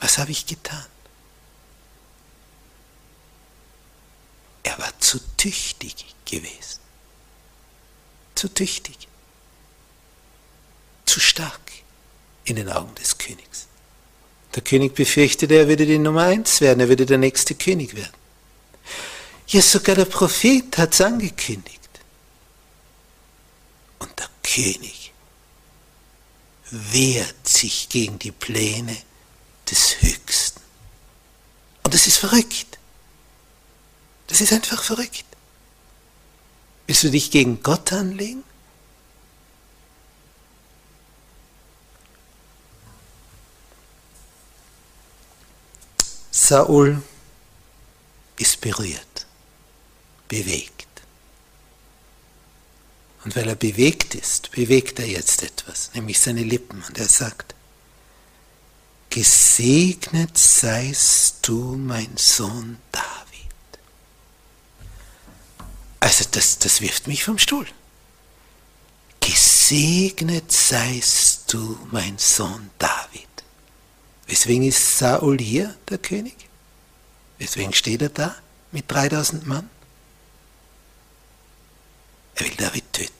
Was 0.00 0.18
habe 0.18 0.32
ich 0.32 0.46
getan? 0.46 0.86
Er 4.62 4.78
war 4.78 4.98
zu 5.00 5.18
tüchtig 5.36 6.14
gewesen. 6.24 6.80
Zu 8.34 8.48
tüchtig. 8.48 9.08
Zu 11.06 11.20
stark 11.20 11.72
in 12.44 12.56
den 12.56 12.70
Augen 12.70 12.94
des 12.94 13.18
Königs. 13.18 13.66
Der 14.54 14.62
König 14.62 14.94
befürchtete, 14.94 15.54
er 15.54 15.68
würde 15.68 15.86
die 15.86 15.98
Nummer 15.98 16.24
eins 16.24 16.60
werden, 16.60 16.80
er 16.80 16.88
würde 16.88 17.06
der 17.06 17.18
nächste 17.18 17.54
König 17.54 17.94
werden. 17.94 18.12
Ja, 19.46 19.62
sogar 19.62 19.96
der 19.96 20.04
Prophet 20.04 20.76
hat 20.78 20.94
es 20.94 21.00
angekündigt. 21.00 21.80
Und 23.98 24.18
der 24.18 24.28
König 24.42 25.12
wehrt 26.70 27.48
sich 27.48 27.88
gegen 27.88 28.18
die 28.18 28.32
Pläne 28.32 28.96
des 29.70 30.02
Höchsten. 30.02 30.60
Und 31.84 31.94
das 31.94 32.06
ist 32.06 32.18
verrückt. 32.18 32.78
Das 34.30 34.40
ist 34.40 34.52
einfach 34.52 34.82
verrückt. 34.82 35.24
Willst 36.86 37.02
du 37.02 37.10
dich 37.10 37.32
gegen 37.32 37.62
Gott 37.62 37.92
anlegen? 37.92 38.44
Saul 46.30 47.02
ist 48.36 48.60
berührt, 48.60 49.26
bewegt. 50.28 50.86
Und 53.24 53.34
weil 53.36 53.48
er 53.48 53.56
bewegt 53.56 54.14
ist, 54.14 54.52
bewegt 54.52 55.00
er 55.00 55.06
jetzt 55.06 55.42
etwas, 55.42 55.90
nämlich 55.94 56.20
seine 56.20 56.44
Lippen. 56.44 56.82
Und 56.84 56.98
er 56.98 57.08
sagt, 57.08 57.54
Gesegnet 59.10 60.38
seist 60.38 61.38
du, 61.42 61.74
mein 61.76 62.16
Sohn 62.16 62.78
David. 62.92 63.19
Also 66.00 66.24
das, 66.30 66.58
das 66.58 66.80
wirft 66.80 67.06
mich 67.06 67.24
vom 67.24 67.38
Stuhl. 67.38 67.66
Gesegnet 69.20 70.50
seist 70.50 71.52
du, 71.52 71.78
mein 71.92 72.18
Sohn 72.18 72.70
David. 72.78 73.28
Weswegen 74.26 74.64
ist 74.64 74.98
Saul 74.98 75.38
hier, 75.38 75.76
der 75.88 75.98
König? 75.98 76.36
Weswegen 77.38 77.72
steht 77.74 78.02
er 78.02 78.08
da 78.08 78.34
mit 78.72 78.90
3000 78.90 79.46
Mann? 79.46 79.68
Er 82.34 82.46
will 82.46 82.54
David 82.56 82.92
töten. 82.92 83.12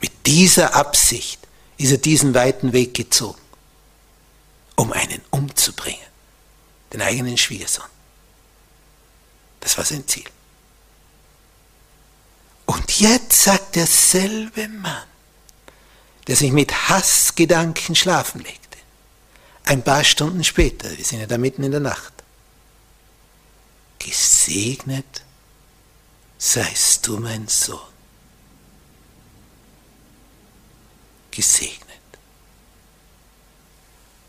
Mit 0.00 0.26
dieser 0.26 0.74
Absicht 0.74 1.38
ist 1.76 1.92
er 1.92 1.98
diesen 1.98 2.34
weiten 2.34 2.72
Weg 2.72 2.94
gezogen, 2.94 3.40
um 4.74 4.92
einen 4.92 5.20
umzubringen, 5.30 6.06
den 6.92 7.02
eigenen 7.02 7.38
Schwiegersohn. 7.38 7.86
Das 9.60 9.78
war 9.78 9.84
sein 9.84 10.06
Ziel. 10.08 10.24
Und 12.72 13.00
jetzt 13.00 13.42
sagt 13.42 13.76
derselbe 13.76 14.66
Mann, 14.66 15.06
der 16.26 16.36
sich 16.36 16.52
mit 16.52 16.88
Hassgedanken 16.88 17.94
schlafen 17.94 18.40
legt, 18.40 18.78
ein 19.64 19.84
paar 19.84 20.02
Stunden 20.04 20.42
später, 20.42 20.96
wir 20.96 21.04
sind 21.04 21.20
ja 21.20 21.26
da 21.26 21.36
mitten 21.36 21.64
in 21.64 21.70
der 21.70 21.80
Nacht, 21.80 22.14
gesegnet 23.98 25.22
seist 26.38 27.06
du 27.06 27.18
mein 27.18 27.46
Sohn. 27.46 27.78
Gesegnet. 31.30 31.98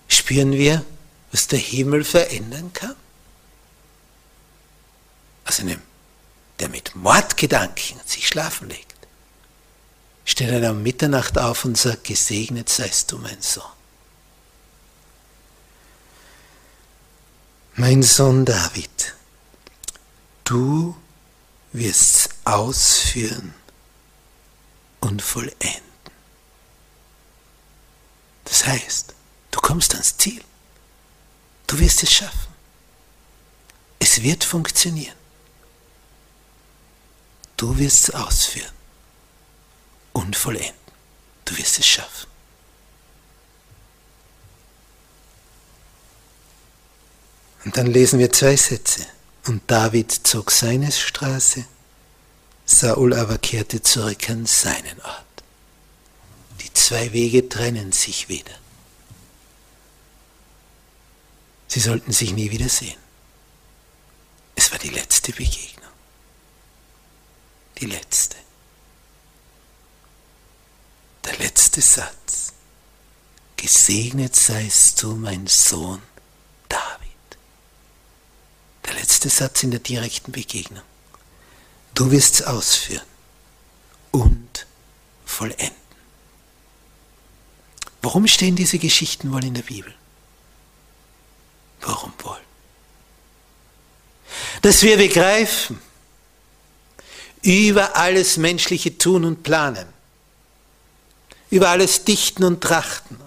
Spüren 0.10 0.52
wir, 0.52 0.86
was 1.32 1.48
der 1.48 1.60
Himmel 1.60 2.04
verändern 2.04 2.74
kann? 2.74 2.96
Aus 5.46 5.62
einem, 5.62 5.82
der 6.60 6.70
mit 6.70 6.96
Mordgedanken 6.96 8.00
sich 8.06 8.28
schlafen 8.28 8.70
legt, 8.70 8.94
steht 10.26 10.50
er 10.50 10.72
um 10.72 10.84
Mitternacht 10.84 11.38
auf 11.38 11.66
und 11.66 11.78
sagt, 11.78 12.06
gesegnet 12.06 12.70
seist 12.70 13.12
du, 13.12 13.18
mein 13.18 13.42
Sohn. 13.42 13.64
Mein 17.76 18.04
Sohn 18.04 18.46
David, 18.46 19.16
du 20.44 20.96
wirst 21.72 22.30
ausführen 22.46 23.54
und 25.00 25.22
vollenden. 25.22 25.94
Das 28.46 28.66
heißt, 28.68 29.14
du 29.52 29.60
kommst 29.60 29.94
ans 29.94 30.16
Ziel. 30.18 30.44
Du 31.66 31.80
wirst 31.80 32.04
es 32.04 32.12
schaffen. 32.12 32.54
Es 33.98 34.22
wird 34.22 34.44
funktionieren. 34.44 35.16
Du 37.64 37.78
wirst 37.78 38.10
es 38.10 38.14
ausführen 38.14 38.74
und 40.12 40.36
vollenden. 40.36 40.76
Du 41.46 41.58
wirst 41.58 41.80
es 41.80 41.88
schaffen. 41.88 42.28
Und 47.64 47.78
dann 47.78 47.88
lesen 47.88 48.20
wir 48.20 48.34
zwei 48.34 48.58
Sätze. 48.58 49.06
Und 49.48 49.64
David 49.72 50.12
zog 50.12 50.52
seine 50.52 50.92
Straße, 50.92 51.64
Saul 52.66 53.14
aber 53.14 53.38
kehrte 53.38 53.82
zurück 53.82 54.30
an 54.30 54.46
seinen 54.46 55.00
Ort. 55.00 55.44
Die 56.60 56.74
zwei 56.74 57.14
Wege 57.14 57.48
trennen 57.48 57.94
sich 57.94 58.28
wieder. 58.28 58.60
Sie 61.70 61.80
sollten 61.80 62.12
sich 62.12 62.34
nie 62.34 62.52
wiedersehen. 62.52 63.00
Es 64.54 64.70
war 64.74 64.80
die 64.80 64.90
letzte 64.90 65.32
Begegnung. 65.32 65.83
Die 67.84 67.90
letzte. 67.90 68.38
Der 71.26 71.38
letzte 71.38 71.82
Satz. 71.82 72.54
Gesegnet 73.58 74.38
seist 74.38 75.04
du, 75.04 75.18
mein 75.18 75.48
Sohn 75.48 76.02
David. 76.70 77.38
Der 78.86 78.94
letzte 78.94 79.28
Satz 79.28 79.64
in 79.64 79.72
der 79.72 79.82
direkten 79.82 80.32
Begegnung. 80.32 80.86
Du 81.94 82.10
wirst 82.10 82.36
es 82.36 82.44
ausführen 82.44 83.06
und 84.12 84.66
vollenden. 85.26 85.76
Warum 88.02 88.28
stehen 88.28 88.56
diese 88.56 88.80
Geschichten 88.80 89.34
wohl 89.34 89.44
in 89.44 89.56
der 89.56 89.64
Bibel? 89.64 89.94
Warum 91.82 92.14
wohl? 92.20 92.40
Dass 94.62 94.84
wir 94.84 94.96
begreifen, 94.96 95.82
über 97.44 97.96
alles 97.96 98.38
menschliche 98.38 98.98
Tun 98.98 99.26
und 99.26 99.44
Planen, 99.44 99.88
über 101.52 101.70
alles 101.70 102.04
Dichten 102.04 102.44
und 102.44 102.62
Trachten 102.62 103.18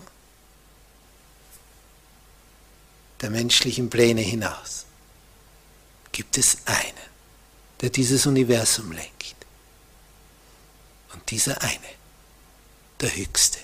der 3.20 3.30
menschlichen 3.30 3.90
Pläne 3.90 4.20
hinaus 4.20 4.84
gibt 6.12 6.38
es 6.38 6.58
einen, 6.64 7.10
der 7.80 7.90
dieses 7.90 8.26
Universum 8.26 8.92
lenkt. 8.92 9.36
Und 11.12 11.30
dieser 11.30 11.60
eine, 11.62 11.88
der 13.00 13.14
Höchste, 13.14 13.58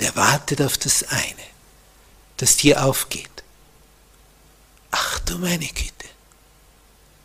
der 0.00 0.14
wartet 0.16 0.62
auf 0.62 0.76
das 0.78 1.04
eine, 1.04 1.44
das 2.38 2.56
dir 2.56 2.84
aufgeht. 2.84 3.30
Ach 4.90 5.18
du 5.20 5.38
meine 5.38 5.66
Güte, 5.66 6.08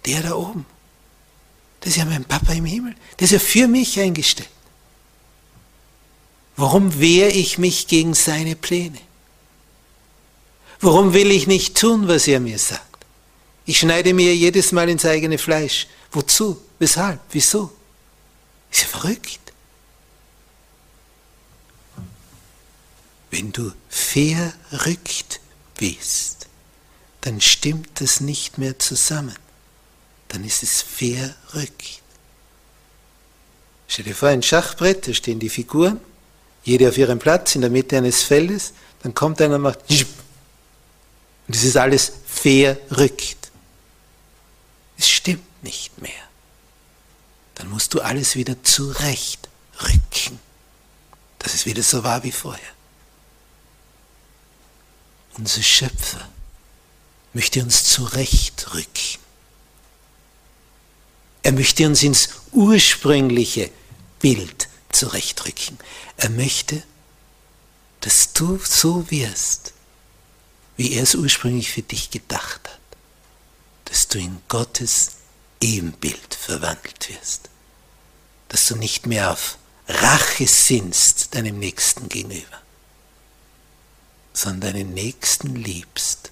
der 0.05 0.24
da 0.24 0.36
oben, 0.36 0.65
das 1.84 1.91
ist 1.91 1.97
ja 1.97 2.05
mein 2.05 2.23
Papa 2.23 2.53
im 2.53 2.63
Himmel, 2.63 2.95
der 3.19 3.25
ist 3.25 3.31
ja 3.31 3.39
für 3.39 3.67
mich 3.67 3.99
eingestellt. 3.99 4.47
Warum 6.55 6.97
wehre 6.97 7.29
ich 7.29 7.57
mich 7.57 7.88
gegen 7.88 8.13
seine 8.13 8.55
Pläne? 8.55 8.99
Warum 10.79 11.13
will 11.13 11.29
ich 11.29 11.45
nicht 11.45 11.75
tun, 11.75 12.07
was 12.07 12.25
er 12.25 12.39
mir 12.39 12.57
sagt? 12.57 13.05
Ich 13.65 13.79
schneide 13.79 14.13
mir 14.13 14.34
jedes 14.34 14.71
Mal 14.71 14.88
ins 14.88 15.03
eigene 15.03 15.38
Fleisch. 15.38 15.88
Wozu? 16.11 16.61
Weshalb? 16.79 17.19
Wieso? 17.31 17.73
Ist 18.71 18.84
ja 18.84 18.88
verrückt. 18.88 19.39
Wenn 23.29 23.51
du 23.51 23.73
verrückt 23.89 25.41
bist, 25.75 26.47
dann 27.21 27.41
stimmt 27.41 27.99
das 27.99 28.21
nicht 28.21 28.57
mehr 28.57 28.79
zusammen. 28.79 29.42
Dann 30.34 30.43
ist 30.43 30.63
es 30.63 30.81
verrückt. 30.81 32.01
Stell 33.88 34.05
dir 34.05 34.15
vor, 34.15 34.29
ein 34.29 34.41
Schachbrett, 34.41 35.07
da 35.07 35.13
stehen 35.13 35.39
die 35.39 35.49
Figuren, 35.49 36.01
jede 36.63 36.89
auf 36.89 36.97
ihrem 36.97 37.19
Platz 37.19 37.53
in 37.53 37.61
der 37.61 37.69
Mitte 37.69 37.97
eines 37.97 38.23
Feldes, 38.23 38.73
dann 39.03 39.13
kommt 39.13 39.39
einer 39.41 39.55
und 39.55 39.61
macht 39.61 39.79
und 41.47 41.55
es 41.55 41.63
ist 41.63 41.77
alles 41.77 42.11
verrückt. 42.25 43.51
Es 44.97 45.07
stimmt 45.07 45.63
nicht 45.63 46.01
mehr. 46.01 46.11
Dann 47.55 47.69
musst 47.69 47.93
du 47.93 48.01
alles 48.01 48.36
wieder 48.36 48.61
zurechtrücken, 48.63 50.39
dass 51.38 51.53
es 51.53 51.67
wieder 51.67 51.84
so 51.84 52.03
war 52.03 52.23
wie 52.23 52.31
vorher. 52.31 52.71
Unser 55.38 55.61
Schöpfer 55.61 56.27
möchte 57.34 57.61
uns 57.61 57.84
zurechtrücken. 57.84 59.22
Er 61.43 61.51
möchte 61.51 61.85
uns 61.85 62.01
ins 62.01 62.29
ursprüngliche 62.51 63.69
Bild 64.19 64.69
zurechtrücken. 64.91 65.77
Er 66.17 66.29
möchte, 66.29 66.81
dass 67.99 68.33
du 68.33 68.59
so 68.63 69.09
wirst, 69.11 69.73
wie 70.77 70.93
er 70.93 71.03
es 71.03 71.15
ursprünglich 71.15 71.71
für 71.71 71.81
dich 71.81 72.09
gedacht 72.09 72.61
hat. 72.69 72.79
Dass 73.85 74.07
du 74.07 74.17
in 74.19 74.41
Gottes 74.47 75.11
Ebenbild 75.61 76.33
verwandelt 76.33 77.09
wirst, 77.09 77.49
dass 78.49 78.67
du 78.67 78.75
nicht 78.75 79.05
mehr 79.05 79.31
auf 79.31 79.57
Rache 79.87 80.47
sinnst 80.47 81.35
deinem 81.35 81.59
Nächsten 81.59 82.09
gegenüber, 82.09 82.61
sondern 84.33 84.73
deinen 84.73 84.93
Nächsten 84.93 85.55
liebst 85.55 86.31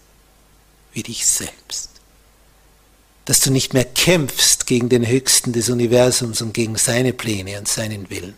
wie 0.93 1.03
dich 1.03 1.25
selbst, 1.25 2.00
dass 3.25 3.39
du 3.39 3.51
nicht 3.51 3.73
mehr 3.73 3.85
kämpfst 3.85 4.65
gegen 4.65 4.89
den 4.89 5.07
Höchsten 5.07 5.53
des 5.53 5.69
Universums 5.69 6.41
und 6.41 6.53
gegen 6.53 6.75
seine 6.77 7.13
Pläne 7.13 7.57
und 7.59 7.67
seinen 7.67 8.09
Willen, 8.09 8.35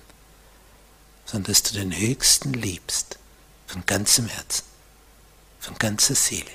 sondern 1.25 1.51
dass 1.51 1.63
du 1.63 1.75
den 1.75 1.97
Höchsten 1.97 2.53
liebst 2.53 3.17
von 3.67 3.85
ganzem 3.85 4.27
Herzen, 4.27 4.65
von 5.59 5.75
ganzer 5.77 6.15
Seele, 6.15 6.51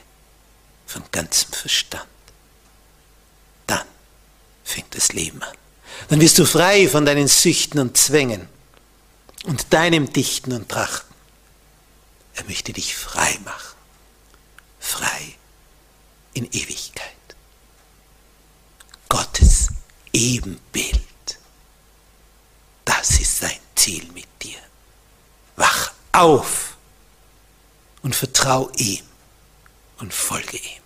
von 0.86 1.02
ganzem 1.10 1.52
Verstand 1.52 2.08
fängt 4.68 4.94
das 4.94 5.12
Leben 5.12 5.42
an. 5.42 5.56
Dann 6.08 6.20
wirst 6.20 6.38
du 6.38 6.44
frei 6.44 6.88
von 6.88 7.04
deinen 7.04 7.26
Süchten 7.26 7.80
und 7.80 7.96
Zwängen 7.96 8.48
und 9.44 9.72
deinem 9.72 10.12
Dichten 10.12 10.52
und 10.52 10.68
Trachten. 10.68 11.14
Er 12.34 12.44
möchte 12.44 12.72
dich 12.72 12.94
frei 12.94 13.38
machen. 13.44 13.76
Frei 14.78 15.34
in 16.34 16.44
Ewigkeit. 16.44 17.17
Gottes 19.08 19.68
Ebenbild. 20.12 20.98
Das 22.84 23.10
ist 23.20 23.38
sein 23.38 23.58
Ziel 23.74 24.06
mit 24.12 24.26
dir. 24.42 24.58
Wach 25.56 25.92
auf 26.12 26.76
und 28.02 28.14
vertrau 28.14 28.70
ihm 28.76 29.04
und 29.98 30.12
folge 30.12 30.56
ihm. 30.56 30.82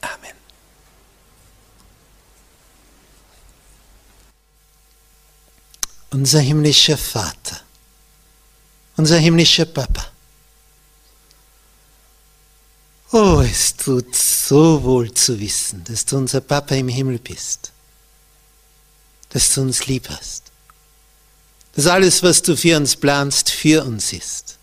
Amen. 0.00 0.42
unser 6.12 6.40
himmlischer 6.40 6.98
Vater, 6.98 7.60
unser 8.96 9.18
himmlischer 9.18 9.64
Papa. 9.64 10.11
Oh, 13.12 13.40
es 13.40 13.76
tut 13.76 14.16
so 14.16 14.82
wohl 14.82 15.12
zu 15.12 15.38
wissen, 15.38 15.84
dass 15.84 16.06
du 16.06 16.16
unser 16.16 16.40
Papa 16.40 16.74
im 16.74 16.88
Himmel 16.88 17.18
bist, 17.18 17.72
dass 19.30 19.52
du 19.54 19.60
uns 19.60 19.86
lieb 19.86 20.08
hast, 20.08 20.44
dass 21.74 21.86
alles, 21.86 22.22
was 22.22 22.42
du 22.42 22.56
für 22.56 22.76
uns 22.76 22.96
planst, 22.96 23.50
für 23.50 23.84
uns 23.84 24.12
ist, 24.12 24.58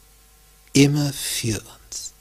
immer 0.73 1.13
für 1.13 1.59
uns. 1.59 2.13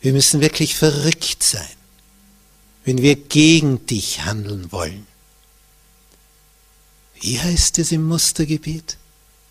Wir 0.00 0.12
müssen 0.12 0.40
wirklich 0.40 0.74
verrückt 0.74 1.42
sein, 1.42 1.76
wenn 2.84 3.00
wir 3.00 3.14
gegen 3.16 3.86
dich 3.86 4.24
handeln 4.24 4.72
wollen 4.72 5.06
wie 7.24 7.40
heißt 7.40 7.78
es 7.78 7.90
im 7.90 8.06
Mustergebet 8.06 8.98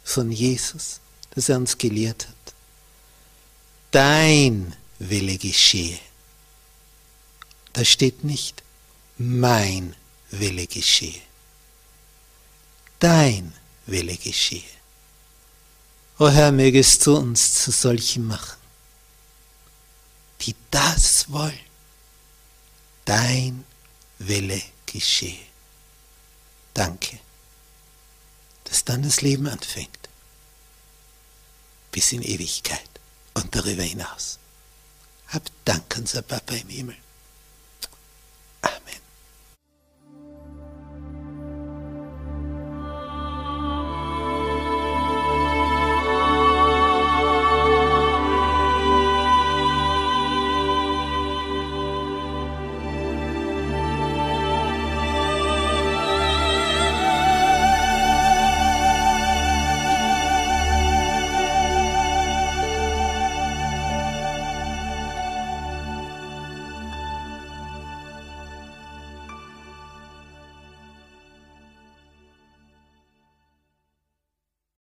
von 0.03 0.31
Jesus, 0.31 0.99
das 1.31 1.49
er 1.49 1.57
uns 1.57 1.79
gelehrt 1.79 2.27
hat? 2.27 2.42
Dein 3.93 4.75
Wille 4.97 5.37
geschehe. 5.37 5.99
Da 7.73 7.85
steht 7.85 8.23
nicht, 8.23 8.63
mein 9.17 9.95
Wille 10.31 10.65
geschehe. 10.65 11.21
dein 12.99 13.53
Wille 13.85 14.17
geschehe. 14.17 14.73
O 16.17 16.27
Herr, 16.29 16.51
mögest 16.51 17.05
du 17.05 17.17
uns 17.17 17.53
zu 17.53 17.69
solchen 17.71 18.25
machen, 18.25 18.57
die 20.41 20.55
das 20.71 21.29
wollen. 21.29 21.67
Dein 23.05 23.63
Wille 24.17 24.61
geschehe. 24.87 25.45
Danke, 26.73 27.19
dass 28.63 28.85
dann 28.85 29.03
das 29.03 29.21
Leben 29.21 29.47
anfängt, 29.47 30.09
bis 31.91 32.11
in 32.11 32.23
Ewigkeit 32.23 32.92
und 33.33 33.55
darüber 33.55 33.83
hinaus. 33.83 34.39
Hab 35.27 35.43
Dank, 35.65 35.95
unser 35.97 36.21
Papa 36.21 36.53
im 36.55 36.69
Himmel. 36.69 36.95